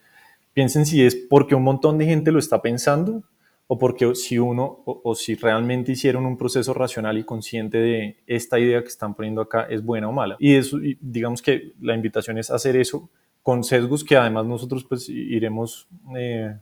piensen 0.52 0.86
si 0.86 1.02
es 1.02 1.16
porque 1.16 1.56
un 1.56 1.64
montón 1.64 1.98
de 1.98 2.06
gente 2.06 2.30
lo 2.30 2.38
está 2.38 2.62
pensando 2.62 3.24
o 3.66 3.78
porque 3.78 4.14
si 4.14 4.38
uno 4.38 4.82
o, 4.84 5.00
o 5.02 5.14
si 5.16 5.34
realmente 5.34 5.90
hicieron 5.90 6.24
un 6.26 6.36
proceso 6.36 6.72
racional 6.72 7.18
y 7.18 7.24
consciente 7.24 7.78
de 7.78 8.18
esta 8.28 8.60
idea 8.60 8.82
que 8.82 8.88
están 8.88 9.14
poniendo 9.14 9.40
acá 9.40 9.66
es 9.68 9.84
buena 9.84 10.08
o 10.08 10.12
mala. 10.12 10.36
Y 10.38 10.54
eso, 10.54 10.78
y 10.78 10.96
digamos 11.00 11.42
que 11.42 11.72
la 11.80 11.96
invitación 11.96 12.38
es 12.38 12.52
hacer 12.52 12.76
eso 12.76 13.10
con 13.44 13.62
sesgos 13.62 14.02
que 14.02 14.16
además 14.16 14.46
nosotros 14.46 14.84
pues 14.84 15.08
iremos 15.08 15.86
eh, 16.16 16.56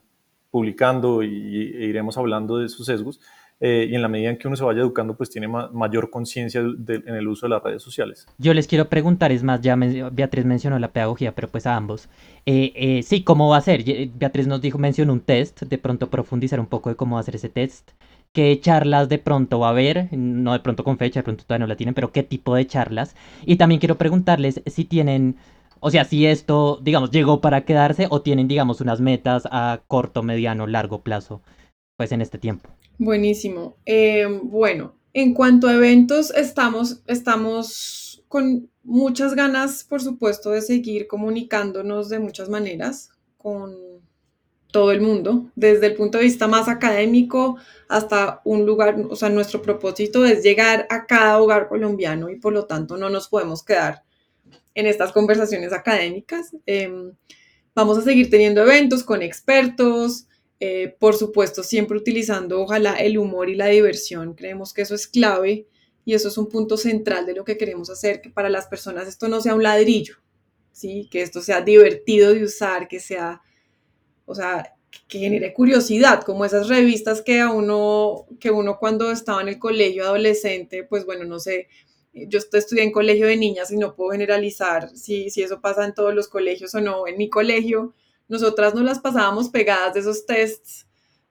publicando 0.51 1.23
y, 1.23 1.73
e 1.77 1.87
iremos 1.87 2.19
hablando 2.19 2.59
de 2.59 2.67
esos 2.67 2.85
sesgos. 2.85 3.21
Eh, 3.65 3.87
y 3.89 3.95
en 3.95 4.03
la 4.03 4.09
medida 4.09 4.31
en 4.31 4.39
que 4.39 4.49
uno 4.49 4.57
se 4.57 4.65
vaya 4.65 4.81
educando, 4.81 5.17
pues 5.17 5.31
tiene 5.31 5.47
ma 5.47 5.71
mayor 5.73 6.11
conciencia 6.11 6.61
en 6.61 7.15
el 7.15 7.29
uso 7.29 7.47
de 7.47 7.51
las 7.51 7.63
redes 7.63 7.81
sociales. 7.81 8.27
Yo 8.37 8.53
les 8.55 8.67
quiero 8.67 8.89
preguntar, 8.89 9.31
es 9.31 9.45
más, 9.45 9.61
ya 9.61 9.77
Beatriz 9.77 10.45
mencionó 10.45 10.81
la 10.81 10.93
pedagogía, 10.93 11.33
pero 11.33 11.47
pues 11.47 11.65
a 11.69 11.77
ambos. 11.77 12.09
Eh, 12.45 12.73
eh, 12.75 13.05
sí, 13.05 13.23
¿cómo 13.23 13.49
va 13.49 13.59
a 13.59 13.61
ser? 13.61 13.85
Beatriz 14.15 14.49
nos 14.49 14.61
dijo, 14.61 14.79
mencionó 14.79 15.13
un 15.13 15.21
test, 15.21 15.63
de 15.63 15.79
pronto 15.79 16.11
profundizar 16.11 16.59
un 16.59 16.67
poco 16.67 16.91
de 16.91 16.97
cómo 16.97 17.15
va 17.15 17.21
a 17.21 17.25
ser 17.25 17.37
ese 17.37 17.51
test. 17.51 17.93
¿Qué 18.33 18.59
charlas 18.59 19.09
de 19.09 19.19
pronto 19.19 19.61
va 19.61 19.69
a 19.69 19.71
haber? 19.71 20.09
No 20.11 20.55
de 20.55 20.59
pronto 20.59 20.83
con 20.83 20.99
fecha, 20.99 21.21
de 21.21 21.25
pronto 21.25 21.45
todavía 21.45 21.65
no 21.65 21.69
la 21.69 21.77
tienen, 21.77 21.95
pero 21.95 22.11
¿qué 22.11 22.25
tipo 22.25 22.57
de 22.57 22.67
charlas? 22.67 23.15
Y 23.47 23.57
también 23.57 23.79
quiero 23.79 23.97
preguntarles 23.97 24.61
si 24.67 24.85
tienen 24.85 25.37
o 25.85 25.91
sea, 25.91 26.05
si 26.05 26.27
esto, 26.27 26.79
digamos, 26.81 27.11
llegó 27.11 27.41
para 27.41 27.65
quedarse 27.65 28.07
o 28.09 28.23
tienen, 28.23 28.47
digamos, 28.47 28.81
unas 28.81 29.01
metas 29.01 29.49
a 29.51 29.83
corto, 29.89 30.23
mediano, 30.23 30.69
largo 30.69 31.03
plazo, 31.03 31.43
pues 31.97 32.13
en 32.13 32.21
este 32.21 32.39
tiempo. 32.39 32.71
Buenísimo. 32.99 33.75
Eh, 33.85 34.41
bueno, 34.45 34.95
en 35.13 35.35
cuanto 35.35 35.67
a 35.67 35.75
eventos, 35.75 36.31
estamos, 36.37 37.03
estamos 37.09 38.23
con 38.29 38.71
muchas 38.85 39.35
ganas, 39.35 39.83
por 39.83 40.01
supuesto, 40.01 40.51
de 40.51 40.63
seguir 40.63 41.09
comunicándonos 41.09 42.09
de 42.09 42.21
muchas 42.21 42.49
maneras 42.49 43.11
con 43.37 43.75
todo 44.71 44.93
el 44.93 45.01
mundo, 45.01 45.51
desde 45.57 45.89
el 45.89 45.97
punto 45.97 46.19
de 46.19 46.25
vista 46.25 46.47
más 46.47 46.69
académico 46.69 47.57
hasta 47.89 48.41
un 48.45 48.65
lugar, 48.65 48.97
o 49.11 49.17
sea, 49.17 49.31
nuestro 49.31 49.61
propósito 49.61 50.25
es 50.25 50.45
llegar 50.45 50.87
a 50.91 51.07
cada 51.07 51.43
hogar 51.43 51.69
colombiano 51.69 52.31
y 52.31 52.37
por 52.37 52.53
lo 52.53 52.67
tanto 52.67 52.97
no 52.97 53.11
nos 53.11 53.27
podemos 53.27 53.65
quedar 53.65 54.05
en 54.75 54.87
estas 54.87 55.13
conversaciones 55.13 55.73
académicas. 55.73 56.55
Eh, 56.67 57.13
vamos 57.75 57.99
a 57.99 58.03
seguir 58.03 58.31
teniendo 58.31 58.63
eventos 58.63 59.03
con 59.05 59.23
expertos, 59.23 60.27
Eh, 60.65 60.95
por 61.01 61.15
supuesto, 61.17 61.65
siempre 61.65 61.97
utilizando 61.99 62.61
ojalá 62.61 62.95
el 62.95 63.19
humor 63.19 63.51
y 63.51 63.57
la 63.57 63.67
diversión. 63.67 64.35
Creemos 64.35 64.73
que 64.73 64.83
eso 64.83 64.95
es 64.95 65.09
clave 65.09 65.67
y 66.05 66.15
eso 66.15 66.29
es 66.29 66.39
un 66.39 66.47
punto 66.49 66.77
central 66.77 67.27
de 67.27 67.35
lo 67.35 67.43
que 67.45 67.57
queremos 67.57 67.91
hacer, 67.91 68.21
que 68.21 68.31
para 68.31 68.49
las 68.49 68.67
personas 68.69 69.09
esto 69.09 69.27
no 69.27 69.41
sea 69.41 69.57
un 69.57 69.65
ladrillo, 69.65 70.19
¿sí? 70.71 71.09
que 71.11 71.23
esto 71.23 71.41
sea 71.41 71.63
divertido 71.63 72.33
de 72.33 72.45
usar, 72.45 72.87
que 72.87 73.01
sea, 73.01 73.41
o 74.25 74.37
sea, 74.37 74.77
que 75.09 75.19
genere 75.19 75.53
curiosidad, 75.53 76.23
como 76.23 76.45
esas 76.45 76.69
revistas 76.69 77.23
que 77.23 77.41
a 77.41 77.51
uno, 77.51 78.27
que 78.39 78.53
uno 78.53 78.79
cuando 78.79 79.11
estaba 79.11 79.43
en 79.43 79.49
el 79.49 79.59
colegio 79.59 80.05
adolescente, 80.05 80.85
pues 80.85 81.05
bueno, 81.05 81.25
no 81.25 81.41
sé, 81.41 81.67
yo 82.15 82.39
estudié 82.39 82.83
en 82.83 82.93
colegio 82.93 83.27
de 83.27 83.37
niñas 83.37 83.71
y 83.71 83.77
no 83.77 83.95
puedo 83.95 84.11
generalizar 84.11 84.91
si, 84.97 85.31
si 85.31 85.43
eso 85.43 85.61
pasa 85.61 85.85
en 85.85 85.95
todos 85.95 86.15
los 86.15 86.29
colegios 86.29 86.75
o 86.75 86.81
no. 86.81 87.07
En 87.07 87.17
mi 87.17 87.31
colegio, 87.31 87.95
nosotras 88.29 88.75
nos 88.75 88.85
las 88.85 88.99
pasábamos 88.99 89.49
pegadas 89.49 89.95
de 89.95 90.01
esos 90.01 90.27
tests 90.27 90.87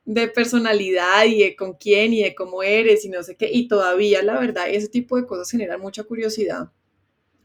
de 0.06 0.28
personalidad 0.28 1.26
y 1.26 1.44
de 1.44 1.56
con 1.56 1.74
quién 1.74 2.14
y 2.14 2.24
de 2.24 2.34
cómo 2.34 2.64
eres 2.64 3.06
y 3.06 3.10
no 3.10 3.22
sé 3.24 3.36
qué. 3.36 3.50
Y 3.52 3.68
todavía, 3.68 4.24
la 4.24 4.40
verdad, 4.40 4.70
ese 4.70 4.88
tipo 4.88 5.18
de 5.18 5.28
cosas 5.28 5.52
generan 5.52 5.80
mucha 5.80 6.04
curiosidad 6.04 6.72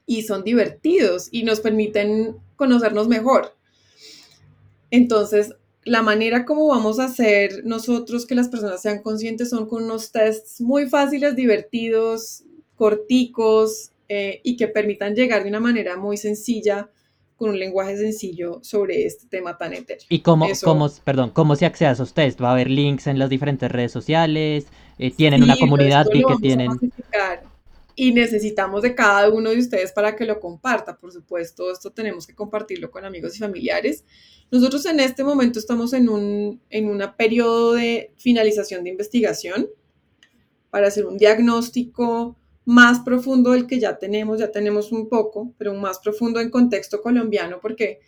y 0.07 0.23
son 0.23 0.45
divertidos 0.45 1.29
y 1.31 1.43
nos 1.43 1.61
permiten 1.61 2.37
conocernos 2.57 3.09
mejor. 3.09 3.57
Entonces, 4.91 5.55
la 5.85 6.03
manera 6.03 6.45
como 6.45 6.69
vamos 6.69 6.99
a 6.99 7.05
hacer 7.05 7.65
nosotros 7.65 8.27
que 8.27 8.35
las 8.35 8.49
personas 8.49 8.83
sean 8.83 9.03
conscientes 9.03 9.51
son 9.51 9.69
con 9.69 9.85
unos 9.85 10.11
tests 10.11 10.61
muy 10.61 10.89
fáciles, 10.89 11.37
divertidos, 11.37 12.45
corticos 12.77 13.91
eh, 14.09 14.41
y 14.45 14.57
que 14.57 14.69
permitan 14.69 15.15
llegar 15.15 15.43
de 15.43 15.49
una 15.49 15.61
manera 15.61 15.97
muy 15.97 16.17
sencilla 16.17 16.91
con 17.37 17.51
un 17.51 17.59
lenguaje 17.59 17.97
sencillo 17.97 18.61
sobre 18.63 19.05
este 19.05 19.27
tema 19.29 19.59
tan 19.59 19.75
etéreo. 19.75 20.07
¿Y 20.09 20.21
cómo, 20.21 20.47
cómo, 20.63 20.91
perdón, 21.05 21.31
cómo 21.31 21.55
se 21.55 21.67
accede 21.67 21.89
a 21.89 21.93
esos 21.93 22.15
test? 22.15 22.41
¿Va 22.41 22.51
a 22.51 22.53
haber 22.53 22.71
links 22.71 23.07
en 23.07 23.19
las 23.19 23.29
diferentes 23.29 23.71
redes 23.71 23.93
sociales? 23.93 24.67
Eh, 24.99 25.11
¿Tienen 25.11 25.43
una 25.43 25.57
comunidad 25.57 26.07
que 26.11 26.23
tienen...? 26.41 26.71
Y 27.99 28.13
necesitamos 28.13 28.83
de 28.83 28.95
cada 28.95 29.31
uno 29.31 29.49
de 29.51 29.59
ustedes 29.59 29.91
para 29.91 30.15
que 30.15 30.27
lo 30.27 30.39
comparta, 30.39 30.99
por 30.99 31.13
supuesto. 31.13 31.73
Esto 31.73 31.91
tenemos 31.91 32.27
que 32.27 32.35
compartirlo 32.35 32.91
con 32.91 33.07
amigos 33.07 33.35
y 33.37 33.39
familiares. 33.39 34.05
Nosotros 34.51 34.85
en 34.85 35.01
este 35.01 35.25
momento 35.25 35.59
estamos 35.59 35.95
en 35.95 36.11
un 36.11 36.61
en 36.69 36.91
una 36.91 37.17
periodo 37.17 37.73
de 37.73 38.13
finalización 38.19 38.85
de 38.85 38.91
investigación 38.91 39.69
para 40.69 40.89
hacer 40.89 41.07
un 41.07 41.17
diagnóstico 41.17 42.37
más 42.67 43.01
profundo 43.01 43.53
del 43.53 43.67
que 43.67 43.79
ya 43.79 43.97
tenemos, 43.97 44.41
ya 44.41 44.51
tenemos 44.51 44.91
un 44.93 45.09
poco, 45.09 45.55
pero 45.57 45.73
un 45.73 45.81
más 45.81 46.01
profundo 46.01 46.41
en 46.41 46.51
contexto 46.51 47.01
colombiano, 47.01 47.61
porque 47.63 48.01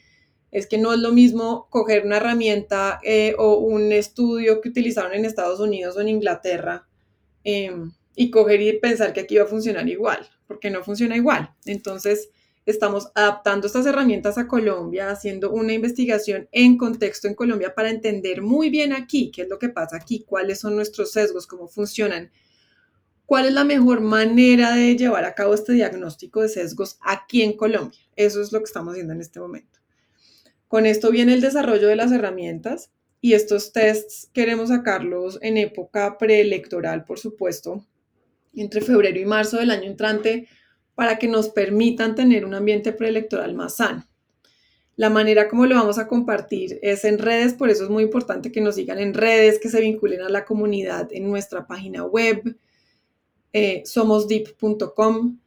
es 0.51 0.66
que 0.66 0.79
no 0.79 0.92
es 0.92 0.99
lo 0.99 1.12
mismo 1.12 1.68
coger 1.71 2.05
una 2.05 2.16
herramienta 2.16 2.99
eh, 3.05 3.35
o 3.38 3.59
un 3.59 3.92
estudio 3.92 4.61
que 4.61 4.68
utilizaron 4.68 5.14
en 5.14 5.25
Estados 5.25 5.61
Unidos 5.61 5.97
o 5.97 6.01
en 6.01 6.09
Inglaterra 6.09 6.88
em, 7.44 7.92
y 8.16 8.31
coger 8.31 8.61
y 8.61 8.73
pensar 8.81 9.12
que 9.12 9.21
aquí 9.21 9.37
va 9.37 9.44
a 9.44 9.47
funcionar 9.47 9.88
igual, 9.88 10.29
porque 10.49 10.71
no 10.71 10.83
funciona 10.83 11.16
igual. 11.16 11.55
Entonces, 11.64 12.31
estamos 12.66 13.12
adaptando 13.14 13.68
estas 13.68 13.87
herramientas 13.87 14.38
a 14.38 14.49
Colombia, 14.49 15.11
haciendo 15.11 15.53
una 15.53 15.73
investigación 15.73 16.49
en 16.51 16.77
contexto 16.77 17.29
en 17.29 17.35
Colombia 17.35 17.77
para 17.77 17.90
entender 17.90 18.42
muy 18.42 18.71
bien 18.71 18.92
aquí 18.92 19.31
qué 19.31 19.42
es 19.42 19.49
lo 19.49 19.61
que 19.61 19.68
pasa 19.68 19.97
aquí, 19.97 20.25
cuáles 20.27 20.59
son 20.59 20.75
nuestros 20.75 21.12
sesgos, 21.12 21.47
cómo 21.47 21.68
funcionan 21.68 22.33
¿Cuál 23.28 23.44
es 23.44 23.52
la 23.52 23.64
mejor 23.64 24.00
manera 24.00 24.74
de 24.74 24.96
llevar 24.96 25.26
a 25.26 25.34
cabo 25.34 25.52
este 25.52 25.74
diagnóstico 25.74 26.40
de 26.40 26.48
sesgos 26.48 26.98
aquí 27.02 27.42
en 27.42 27.58
Colombia? 27.58 27.98
Eso 28.16 28.40
es 28.40 28.52
lo 28.52 28.60
que 28.60 28.64
estamos 28.64 28.92
haciendo 28.92 29.12
en 29.12 29.20
este 29.20 29.38
momento. 29.38 29.80
Con 30.66 30.86
esto 30.86 31.10
viene 31.10 31.34
el 31.34 31.42
desarrollo 31.42 31.88
de 31.88 31.96
las 31.96 32.10
herramientas 32.10 32.90
y 33.20 33.34
estos 33.34 33.74
tests 33.74 34.30
queremos 34.32 34.70
sacarlos 34.70 35.38
en 35.42 35.58
época 35.58 36.16
preelectoral, 36.16 37.04
por 37.04 37.18
supuesto, 37.18 37.84
entre 38.54 38.80
febrero 38.80 39.20
y 39.20 39.26
marzo 39.26 39.58
del 39.58 39.72
año 39.72 39.90
entrante, 39.90 40.48
para 40.94 41.18
que 41.18 41.28
nos 41.28 41.50
permitan 41.50 42.14
tener 42.14 42.46
un 42.46 42.54
ambiente 42.54 42.94
preelectoral 42.94 43.52
más 43.52 43.76
sano. 43.76 44.08
La 44.96 45.10
manera 45.10 45.50
como 45.50 45.66
lo 45.66 45.74
vamos 45.74 45.98
a 45.98 46.08
compartir 46.08 46.78
es 46.80 47.04
en 47.04 47.18
redes, 47.18 47.52
por 47.52 47.68
eso 47.68 47.84
es 47.84 47.90
muy 47.90 48.04
importante 48.04 48.50
que 48.50 48.62
nos 48.62 48.76
sigan 48.76 48.98
en 48.98 49.12
redes, 49.12 49.58
que 49.58 49.68
se 49.68 49.82
vinculen 49.82 50.22
a 50.22 50.30
la 50.30 50.46
comunidad 50.46 51.10
en 51.12 51.28
nuestra 51.28 51.66
página 51.66 52.04
web, 52.04 52.56
eh, 53.52 53.82
somosdeep.com 53.84 55.38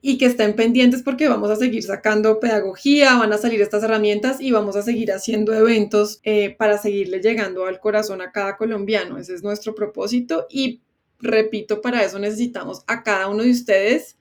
y 0.00 0.18
que 0.18 0.26
estén 0.26 0.54
pendientes 0.54 1.02
porque 1.02 1.28
vamos 1.28 1.50
a 1.50 1.56
seguir 1.56 1.82
sacando 1.82 2.38
pedagogía, 2.38 3.16
van 3.16 3.32
a 3.32 3.38
salir 3.38 3.60
estas 3.60 3.82
herramientas 3.82 4.40
y 4.40 4.52
vamos 4.52 4.76
a 4.76 4.82
seguir 4.82 5.10
haciendo 5.10 5.52
eventos 5.52 6.20
eh, 6.22 6.54
para 6.56 6.78
seguirle 6.78 7.20
llegando 7.20 7.66
al 7.66 7.80
corazón 7.80 8.20
a 8.20 8.30
cada 8.30 8.56
colombiano. 8.56 9.18
Ese 9.18 9.34
es 9.34 9.42
nuestro 9.42 9.74
propósito 9.74 10.46
y 10.48 10.80
repito, 11.18 11.80
para 11.80 12.04
eso 12.04 12.18
necesitamos 12.18 12.84
a 12.86 13.02
cada 13.02 13.28
uno 13.28 13.42
de 13.42 13.50
ustedes 13.50 14.16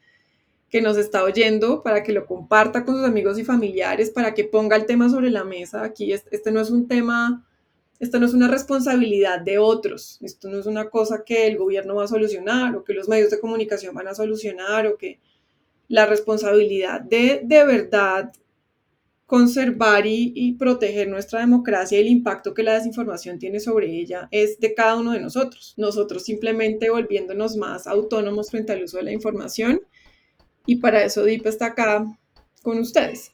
que 0.70 0.82
nos 0.82 0.98
está 0.98 1.24
oyendo 1.24 1.84
para 1.84 2.04
que 2.04 2.14
lo 2.14 2.26
comparta 2.26 2.84
con 2.84 2.96
sus 2.96 3.06
amigos 3.06 3.38
y 3.38 3.46
familiares, 3.46 4.10
para 4.10 4.34
que 4.34 4.44
ponga 4.44 4.76
el 4.76 4.86
tema 4.86 5.10
sobre 5.10 5.30
la 5.30 5.44
mesa. 5.44 5.84
Aquí 5.84 6.12
este 6.12 6.52
no 6.52 6.62
es 6.62 6.70
un 6.70 6.88
tema 6.88 7.46
esto 8.00 8.20
no 8.20 8.26
es 8.26 8.34
una 8.34 8.48
responsabilidad 8.48 9.40
de 9.40 9.58
otros, 9.58 10.20
esto 10.22 10.50
no 10.50 10.60
es 10.60 10.66
una 10.66 10.90
cosa 10.90 11.24
que 11.26 11.48
el 11.48 11.58
gobierno 11.58 11.96
va 11.96 12.06
a 12.06 12.08
solucionar 12.08 12.76
o 12.76 12.84
que 12.84 12.94
los 12.94 13.08
medios 13.08 13.32
de 13.32 13.40
comunicación 13.40 13.96
van 13.96 14.08
a 14.08 14.16
solucionar 14.16 14.88
o 14.88 14.98
que 14.98 15.20
la 15.88 16.06
responsabilidad 16.06 17.02
de 17.02 17.42
de 17.44 17.64
verdad 17.66 18.32
conservar 19.26 20.06
y, 20.06 20.54
proteger 20.54 21.08
nuestra 21.08 21.40
democracia 21.40 21.98
y 21.98 22.02
el 22.02 22.08
impacto 22.08 22.54
que 22.54 22.64
la 22.64 22.76
desinformación 22.76 23.40
tiene 23.40 23.60
sobre 23.60 23.88
ella 23.88 24.28
es 24.32 24.60
de 24.60 24.74
cada 24.74 24.96
uno 24.96 25.14
de 25.14 25.20
nosotros. 25.20 25.74
Nosotros 25.78 26.24
simplemente 26.24 26.90
volviéndonos 26.90 27.58
más 27.58 27.88
autónomos 27.88 28.52
frente 28.52 28.74
al 28.74 28.84
uso 28.84 28.98
de 28.98 29.04
la 29.04 29.12
información 29.12 29.82
y 30.66 30.78
para 30.78 31.04
eso 31.04 31.24
DIP 31.24 31.46
está 31.48 31.68
acá 31.68 32.06
con 32.62 32.80
ustedes. 32.80 33.32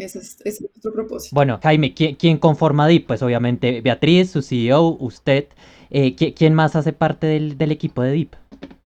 Ese 0.00 0.18
es, 0.18 0.60
nuestro 0.60 0.92
propósito. 0.92 1.34
Bueno, 1.34 1.58
Jaime, 1.62 1.94
¿quién, 1.94 2.38
conforma 2.38 2.88
DIP? 2.88 3.06
Pues 3.06 3.22
obviamente 3.22 3.80
Beatriz, 3.80 4.30
su 4.30 4.42
CEO, 4.42 4.96
usted. 4.98 5.48
Eh, 5.90 6.14
¿Quién 6.14 6.54
más 6.54 6.76
hace 6.76 6.92
parte 6.92 7.26
del, 7.26 7.72
equipo 7.72 8.02
de 8.02 8.12
DIP? 8.12 8.34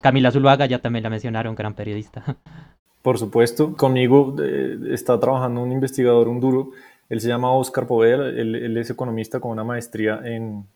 Camila 0.00 0.30
Zuluaga, 0.30 0.66
ya 0.66 0.80
también 0.80 1.02
la 1.02 1.10
mencionaron, 1.10 1.54
gran 1.54 1.74
periodista. 1.74 2.36
Por 3.02 3.18
supuesto, 3.18 3.76
conmigo 3.76 4.34
eh, 4.42 4.78
está 4.90 5.20
trabajando 5.20 5.62
un 5.62 5.72
investigador, 5.72 6.26
un 6.28 6.40
duro, 6.40 6.70
él 7.08 7.20
se 7.20 7.28
llama 7.28 7.52
Oscar 7.52 7.86
Poveda, 7.86 8.28
él, 8.28 8.76
es 8.76 8.90
economista 8.90 9.40
con 9.40 9.50
una 9.50 9.64
maestría 9.64 10.20
en, 10.24 10.66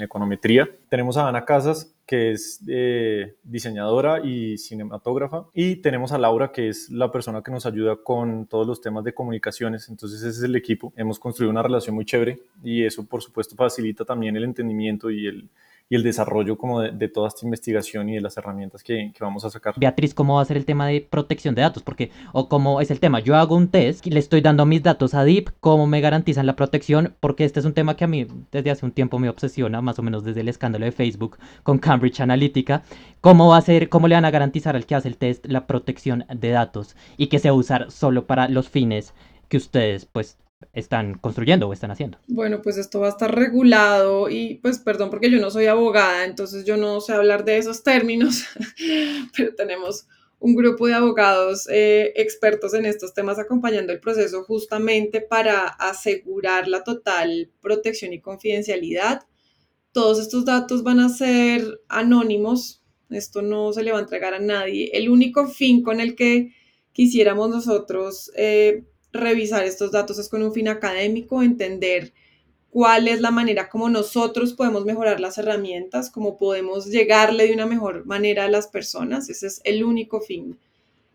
econometría. 0.00 0.68
Tenemos 0.88 1.16
a 1.16 1.28
Ana 1.28 1.44
Casas, 1.44 1.94
que 2.06 2.32
es 2.32 2.60
eh, 2.68 3.34
diseñadora 3.42 4.20
y 4.24 4.58
cinematógrafa. 4.58 5.46
Y 5.54 5.76
tenemos 5.76 6.12
a 6.12 6.18
Laura, 6.18 6.52
que 6.52 6.68
es 6.68 6.90
la 6.90 7.10
persona 7.10 7.42
que 7.42 7.50
nos 7.50 7.66
ayuda 7.66 7.96
con 7.96 8.46
todos 8.46 8.66
los 8.66 8.80
temas 8.80 9.04
de 9.04 9.14
comunicaciones. 9.14 9.88
Entonces 9.88 10.20
ese 10.20 10.38
es 10.38 10.42
el 10.42 10.56
equipo. 10.56 10.92
Hemos 10.96 11.18
construido 11.18 11.50
una 11.50 11.62
relación 11.62 11.94
muy 11.94 12.04
chévere 12.04 12.38
y 12.62 12.84
eso 12.84 13.06
por 13.06 13.22
supuesto 13.22 13.54
facilita 13.54 14.04
también 14.04 14.36
el 14.36 14.44
entendimiento 14.44 15.10
y 15.10 15.26
el, 15.26 15.48
y 15.90 15.96
el 15.96 16.04
desarrollo 16.04 16.56
como 16.56 16.80
de, 16.80 17.08
toda 17.08 17.26
esta 17.26 17.44
investigación 17.44 18.08
y 18.08 18.14
de 18.14 18.20
las 18.20 18.36
herramientas 18.36 18.84
que, 18.84 19.12
vamos 19.18 19.44
a 19.44 19.50
sacar. 19.50 19.74
Beatriz, 19.76 20.14
¿cómo 20.14 20.36
va 20.36 20.42
a 20.42 20.44
ser 20.44 20.56
el 20.56 20.64
tema 20.64 20.86
de 20.86 21.00
protección 21.00 21.56
de 21.56 21.62
datos? 21.62 21.82
Porque, 21.82 22.12
o 22.32 22.48
cómo 22.48 22.80
es 22.80 22.92
el 22.92 23.00
tema, 23.00 23.18
yo 23.18 23.34
hago 23.34 23.56
un 23.56 23.68
test 23.68 24.06
y 24.06 24.10
le 24.10 24.20
estoy 24.20 24.40
dando 24.40 24.64
mis 24.66 24.84
datos 24.84 25.14
a 25.14 25.24
DIP, 25.24 25.48
¿cómo 25.58 25.88
me 25.88 26.00
garantizan 26.00 26.46
la 26.46 26.54
protección? 26.54 27.16
Porque 27.18 27.44
este 27.44 27.58
es 27.58 27.66
un 27.66 27.74
tema 27.74 27.96
que 27.96 28.04
a 28.04 28.06
mí 28.06 28.28
desde 28.52 28.70
hace 28.70 28.86
un 28.86 28.92
tiempo 28.92 29.18
me 29.18 29.28
obsesiona, 29.28 29.82
más 29.82 29.98
o 29.98 30.02
menos 30.02 30.22
desde 30.22 30.42
el 30.42 30.48
escándalo 30.48 30.84
de 30.84 30.92
Facebook 30.92 31.38
con 31.64 31.78
Cambridge 31.78 32.20
Analytica. 32.20 32.84
¿Cómo 33.20 33.48
va 33.48 33.56
a 33.56 33.62
ser, 33.62 33.88
cómo 33.88 34.06
le 34.06 34.14
van 34.14 34.24
a 34.24 34.30
garantizar 34.30 34.76
al 34.76 34.86
que 34.86 34.94
hace 34.94 35.08
el 35.08 35.16
test 35.16 35.44
la 35.46 35.66
protección 35.66 36.24
de 36.32 36.50
datos 36.50 36.94
y 37.16 37.26
que 37.26 37.40
se 37.40 37.50
va 37.50 37.56
a 37.56 37.58
usar 37.58 37.90
solo 37.90 38.28
para 38.28 38.48
los 38.48 38.68
fines 38.68 39.12
que 39.48 39.56
ustedes 39.56 40.06
pues 40.06 40.38
están 40.72 41.14
construyendo 41.14 41.68
o 41.68 41.72
están 41.72 41.90
haciendo. 41.90 42.18
Bueno, 42.28 42.62
pues 42.62 42.76
esto 42.76 43.00
va 43.00 43.06
a 43.06 43.10
estar 43.10 43.34
regulado 43.34 44.28
y 44.28 44.56
pues 44.56 44.78
perdón 44.78 45.10
porque 45.10 45.30
yo 45.30 45.40
no 45.40 45.50
soy 45.50 45.66
abogada, 45.66 46.24
entonces 46.24 46.64
yo 46.64 46.76
no 46.76 47.00
sé 47.00 47.12
hablar 47.12 47.44
de 47.44 47.58
esos 47.58 47.82
términos, 47.82 48.44
pero 49.36 49.54
tenemos 49.54 50.06
un 50.38 50.54
grupo 50.54 50.86
de 50.86 50.94
abogados 50.94 51.68
eh, 51.70 52.12
expertos 52.16 52.72
en 52.72 52.86
estos 52.86 53.12
temas 53.12 53.38
acompañando 53.38 53.92
el 53.92 54.00
proceso 54.00 54.42
justamente 54.44 55.20
para 55.20 55.66
asegurar 55.66 56.66
la 56.66 56.82
total 56.82 57.50
protección 57.60 58.14
y 58.14 58.20
confidencialidad. 58.20 59.26
Todos 59.92 60.18
estos 60.18 60.46
datos 60.46 60.82
van 60.82 61.00
a 61.00 61.10
ser 61.10 61.80
anónimos, 61.88 62.82
esto 63.10 63.42
no 63.42 63.72
se 63.72 63.82
le 63.82 63.92
va 63.92 63.98
a 63.98 64.02
entregar 64.02 64.32
a 64.32 64.38
nadie. 64.38 64.90
El 64.94 65.10
único 65.10 65.46
fin 65.46 65.82
con 65.82 66.00
el 66.00 66.14
que 66.14 66.54
quisiéramos 66.92 67.50
nosotros 67.50 68.30
eh, 68.36 68.84
revisar 69.12 69.64
estos 69.64 69.92
datos 69.92 70.18
es 70.18 70.28
con 70.28 70.42
un 70.42 70.52
fin 70.52 70.68
académico, 70.68 71.42
entender 71.42 72.12
cuál 72.70 73.08
es 73.08 73.20
la 73.20 73.30
manera 73.30 73.68
como 73.68 73.88
nosotros 73.88 74.54
podemos 74.54 74.84
mejorar 74.84 75.20
las 75.20 75.38
herramientas, 75.38 76.10
cómo 76.10 76.38
podemos 76.38 76.86
llegarle 76.86 77.46
de 77.48 77.54
una 77.54 77.66
mejor 77.66 78.06
manera 78.06 78.44
a 78.44 78.50
las 78.50 78.68
personas. 78.68 79.28
Ese 79.28 79.48
es 79.48 79.60
el 79.64 79.84
único 79.84 80.20
fin. 80.20 80.58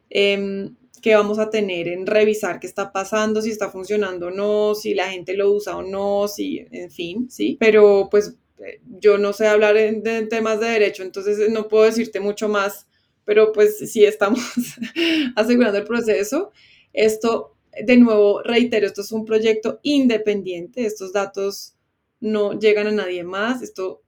Em, 0.09 0.75
que 1.01 1.13
vamos 1.15 1.37
a 1.37 1.51
tener 1.51 1.87
en 1.87 2.07
revisar 2.07 2.59
qué 2.59 2.65
está 2.65 2.91
pasando, 2.91 3.41
si 3.41 3.51
está 3.51 3.69
funcionando 3.69 4.27
o 4.27 4.31
no, 4.31 4.73
si 4.73 4.95
la 4.95 5.09
gente 5.09 5.35
lo 5.35 5.51
usa 5.51 5.77
o 5.77 5.83
no, 5.83 6.27
si, 6.27 6.65
en 6.71 6.89
fin, 6.89 7.29
sí. 7.29 7.57
Pero 7.59 8.07
pues 8.09 8.35
eh, 8.59 8.81
yo 8.99 9.17
no 9.17 9.31
sé 9.33 9.47
hablar 9.47 9.77
en, 9.77 10.01
de 10.01 10.25
temas 10.25 10.59
de 10.59 10.67
derecho, 10.67 11.03
entonces 11.03 11.49
no 11.51 11.67
puedo 11.67 11.83
decirte 11.83 12.19
mucho 12.19 12.49
más, 12.49 12.87
pero 13.23 13.51
pues 13.51 13.77
sí 13.91 14.03
estamos 14.03 14.39
asegurando 15.35 15.77
el 15.77 15.83
proceso. 15.83 16.51
Esto, 16.91 17.54
de 17.83 17.97
nuevo, 17.97 18.41
reitero, 18.41 18.87
esto 18.87 19.01
es 19.01 19.11
un 19.11 19.25
proyecto 19.25 19.79
independiente, 19.83 20.85
estos 20.85 21.11
datos 21.11 21.75
no 22.19 22.57
llegan 22.57 22.87
a 22.87 22.91
nadie 22.91 23.23
más, 23.23 23.61
esto 23.61 24.03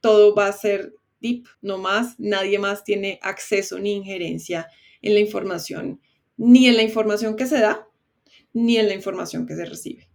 todo 0.00 0.34
va 0.34 0.46
a 0.46 0.52
ser 0.52 0.94
deep, 1.20 1.46
no 1.60 1.78
más, 1.78 2.18
nadie 2.18 2.58
más 2.58 2.84
tiene 2.84 3.18
acceso 3.22 3.78
ni 3.78 3.92
injerencia 3.92 4.68
en 5.02 5.14
la 5.14 5.20
información, 5.20 6.00
ni 6.36 6.66
en 6.66 6.76
la 6.76 6.82
información 6.82 7.36
que 7.36 7.46
se 7.46 7.60
da, 7.60 7.86
ni 8.52 8.76
en 8.78 8.88
la 8.88 8.94
información 8.94 9.46
que 9.46 9.56
se 9.56 9.64
recibe. 9.64 10.08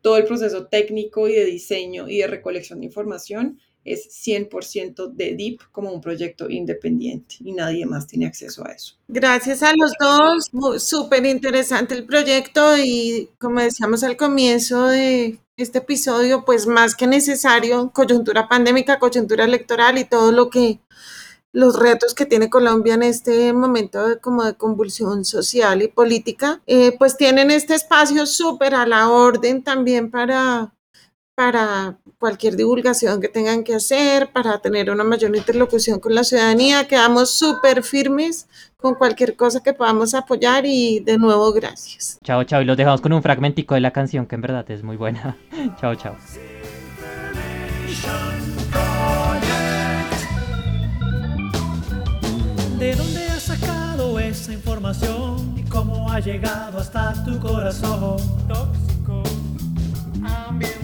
Todo 0.00 0.16
el 0.16 0.24
proceso 0.24 0.68
técnico 0.68 1.28
y 1.28 1.32
de 1.32 1.44
diseño 1.44 2.08
y 2.08 2.18
de 2.18 2.26
recolección 2.26 2.80
de 2.80 2.86
información 2.86 3.60
es 3.84 4.08
100% 4.26 5.12
de 5.12 5.34
DIP 5.34 5.62
como 5.72 5.92
un 5.92 6.00
proyecto 6.00 6.48
independiente 6.48 7.36
y 7.40 7.52
nadie 7.52 7.86
más 7.86 8.06
tiene 8.06 8.26
acceso 8.26 8.66
a 8.66 8.72
eso. 8.72 8.94
Gracias 9.08 9.62
a 9.62 9.72
los 9.76 9.92
dos, 9.98 10.82
súper 10.82 11.26
interesante 11.26 11.94
el 11.94 12.04
proyecto 12.04 12.78
y 12.78 13.30
como 13.38 13.60
decíamos 13.60 14.02
al 14.04 14.16
comienzo 14.16 14.86
de 14.86 15.38
este 15.56 15.78
episodio, 15.78 16.44
pues 16.44 16.66
más 16.66 16.94
que 16.94 17.06
necesario, 17.06 17.90
coyuntura 17.92 18.48
pandémica, 18.48 18.98
coyuntura 18.98 19.44
electoral 19.44 19.98
y 19.98 20.04
todo 20.04 20.32
lo 20.32 20.48
que 20.50 20.80
los 21.52 21.78
retos 21.78 22.14
que 22.14 22.24
tiene 22.24 22.48
Colombia 22.48 22.94
en 22.94 23.02
este 23.02 23.52
momento 23.52 24.08
de, 24.08 24.18
como 24.18 24.42
de 24.42 24.54
convulsión 24.54 25.24
social 25.24 25.82
y 25.82 25.88
política, 25.88 26.62
eh, 26.66 26.96
pues 26.98 27.16
tienen 27.16 27.50
este 27.50 27.74
espacio 27.74 28.26
súper 28.26 28.74
a 28.74 28.86
la 28.86 29.10
orden 29.10 29.62
también 29.62 30.10
para 30.10 30.72
para 31.42 31.96
cualquier 32.20 32.54
divulgación 32.54 33.20
que 33.20 33.26
tengan 33.26 33.64
que 33.64 33.74
hacer, 33.74 34.30
para 34.30 34.60
tener 34.60 34.92
una 34.92 35.02
mayor 35.02 35.34
interlocución 35.34 35.98
con 35.98 36.14
la 36.14 36.22
ciudadanía. 36.22 36.86
Quedamos 36.86 37.36
súper 37.36 37.82
firmes 37.82 38.46
con 38.76 38.94
cualquier 38.94 39.34
cosa 39.34 39.60
que 39.60 39.72
podamos 39.72 40.14
apoyar 40.14 40.64
y 40.64 41.00
de 41.00 41.18
nuevo 41.18 41.52
gracias. 41.52 42.20
Chao, 42.22 42.44
chao. 42.44 42.62
Y 42.62 42.64
los 42.64 42.76
dejamos 42.76 43.00
con 43.00 43.12
un 43.12 43.22
fragmentico 43.22 43.74
de 43.74 43.80
la 43.80 43.90
canción 43.90 44.26
que 44.26 44.36
en 44.36 44.40
verdad 44.40 44.70
es 44.70 44.84
muy 44.84 44.96
buena. 44.96 45.36
chao, 45.80 45.96
chao. 45.96 46.14
¿De 52.78 52.94
dónde 52.94 53.26
has 53.26 53.42
sacado 53.42 54.20
esa 54.20 54.52
información 54.52 55.54
y 55.58 55.64
cómo 55.64 56.08
ha 56.08 56.20
llegado 56.20 56.78
hasta 56.78 57.24
tu 57.24 57.40
corazón? 57.40 58.18
Tóxico, 58.46 59.24
ambiente 60.24 60.81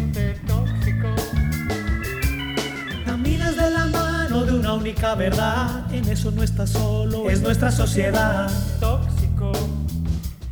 De 3.56 3.70
la 3.70 3.86
mano 3.86 4.44
de 4.44 4.52
una 4.52 4.74
única 4.74 5.14
verdad, 5.14 5.92
en 5.92 6.06
eso 6.08 6.30
no 6.30 6.42
estás 6.42 6.70
solo, 6.70 7.30
es 7.30 7.40
nuestra 7.40 7.72
sociedad. 7.72 8.50
Tóxico, 8.78 9.52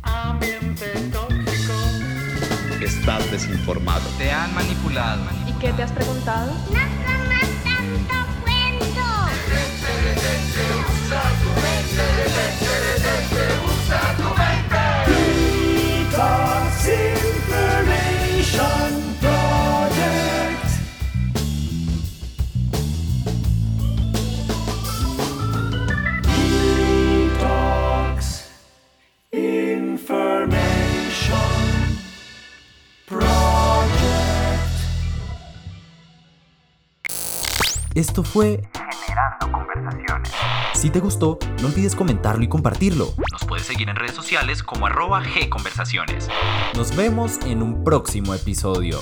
ambiente 0.01 0.85
tóxico. 1.11 1.73
Estás 2.81 3.29
desinformado. 3.29 4.01
Te 4.17 4.31
han 4.31 4.53
manipulado. 4.55 5.21
¿Y 5.47 5.51
qué 5.59 5.71
te 5.73 5.83
has 5.83 5.91
preguntado? 5.91 6.51
Detox 12.17 12.66
Esto 38.17 38.31
fue 38.31 38.63
Generando 39.05 39.51
conversaciones. 39.51 40.31
Si 40.73 40.89
te 40.89 40.99
gustó, 40.99 41.37
no 41.61 41.67
olvides 41.67 41.93
comentarlo 41.93 42.43
y 42.43 42.49
compartirlo. 42.49 43.13
Nos 43.31 43.45
puedes 43.45 43.67
seguir 43.67 43.89
en 43.89 43.95
redes 43.95 44.15
sociales 44.15 44.63
como 44.63 44.87
arroba 44.87 45.21
gconversaciones. 45.47 46.27
Nos 46.75 46.95
vemos 46.95 47.37
en 47.45 47.61
un 47.61 47.83
próximo 47.83 48.33
episodio. 48.33 48.97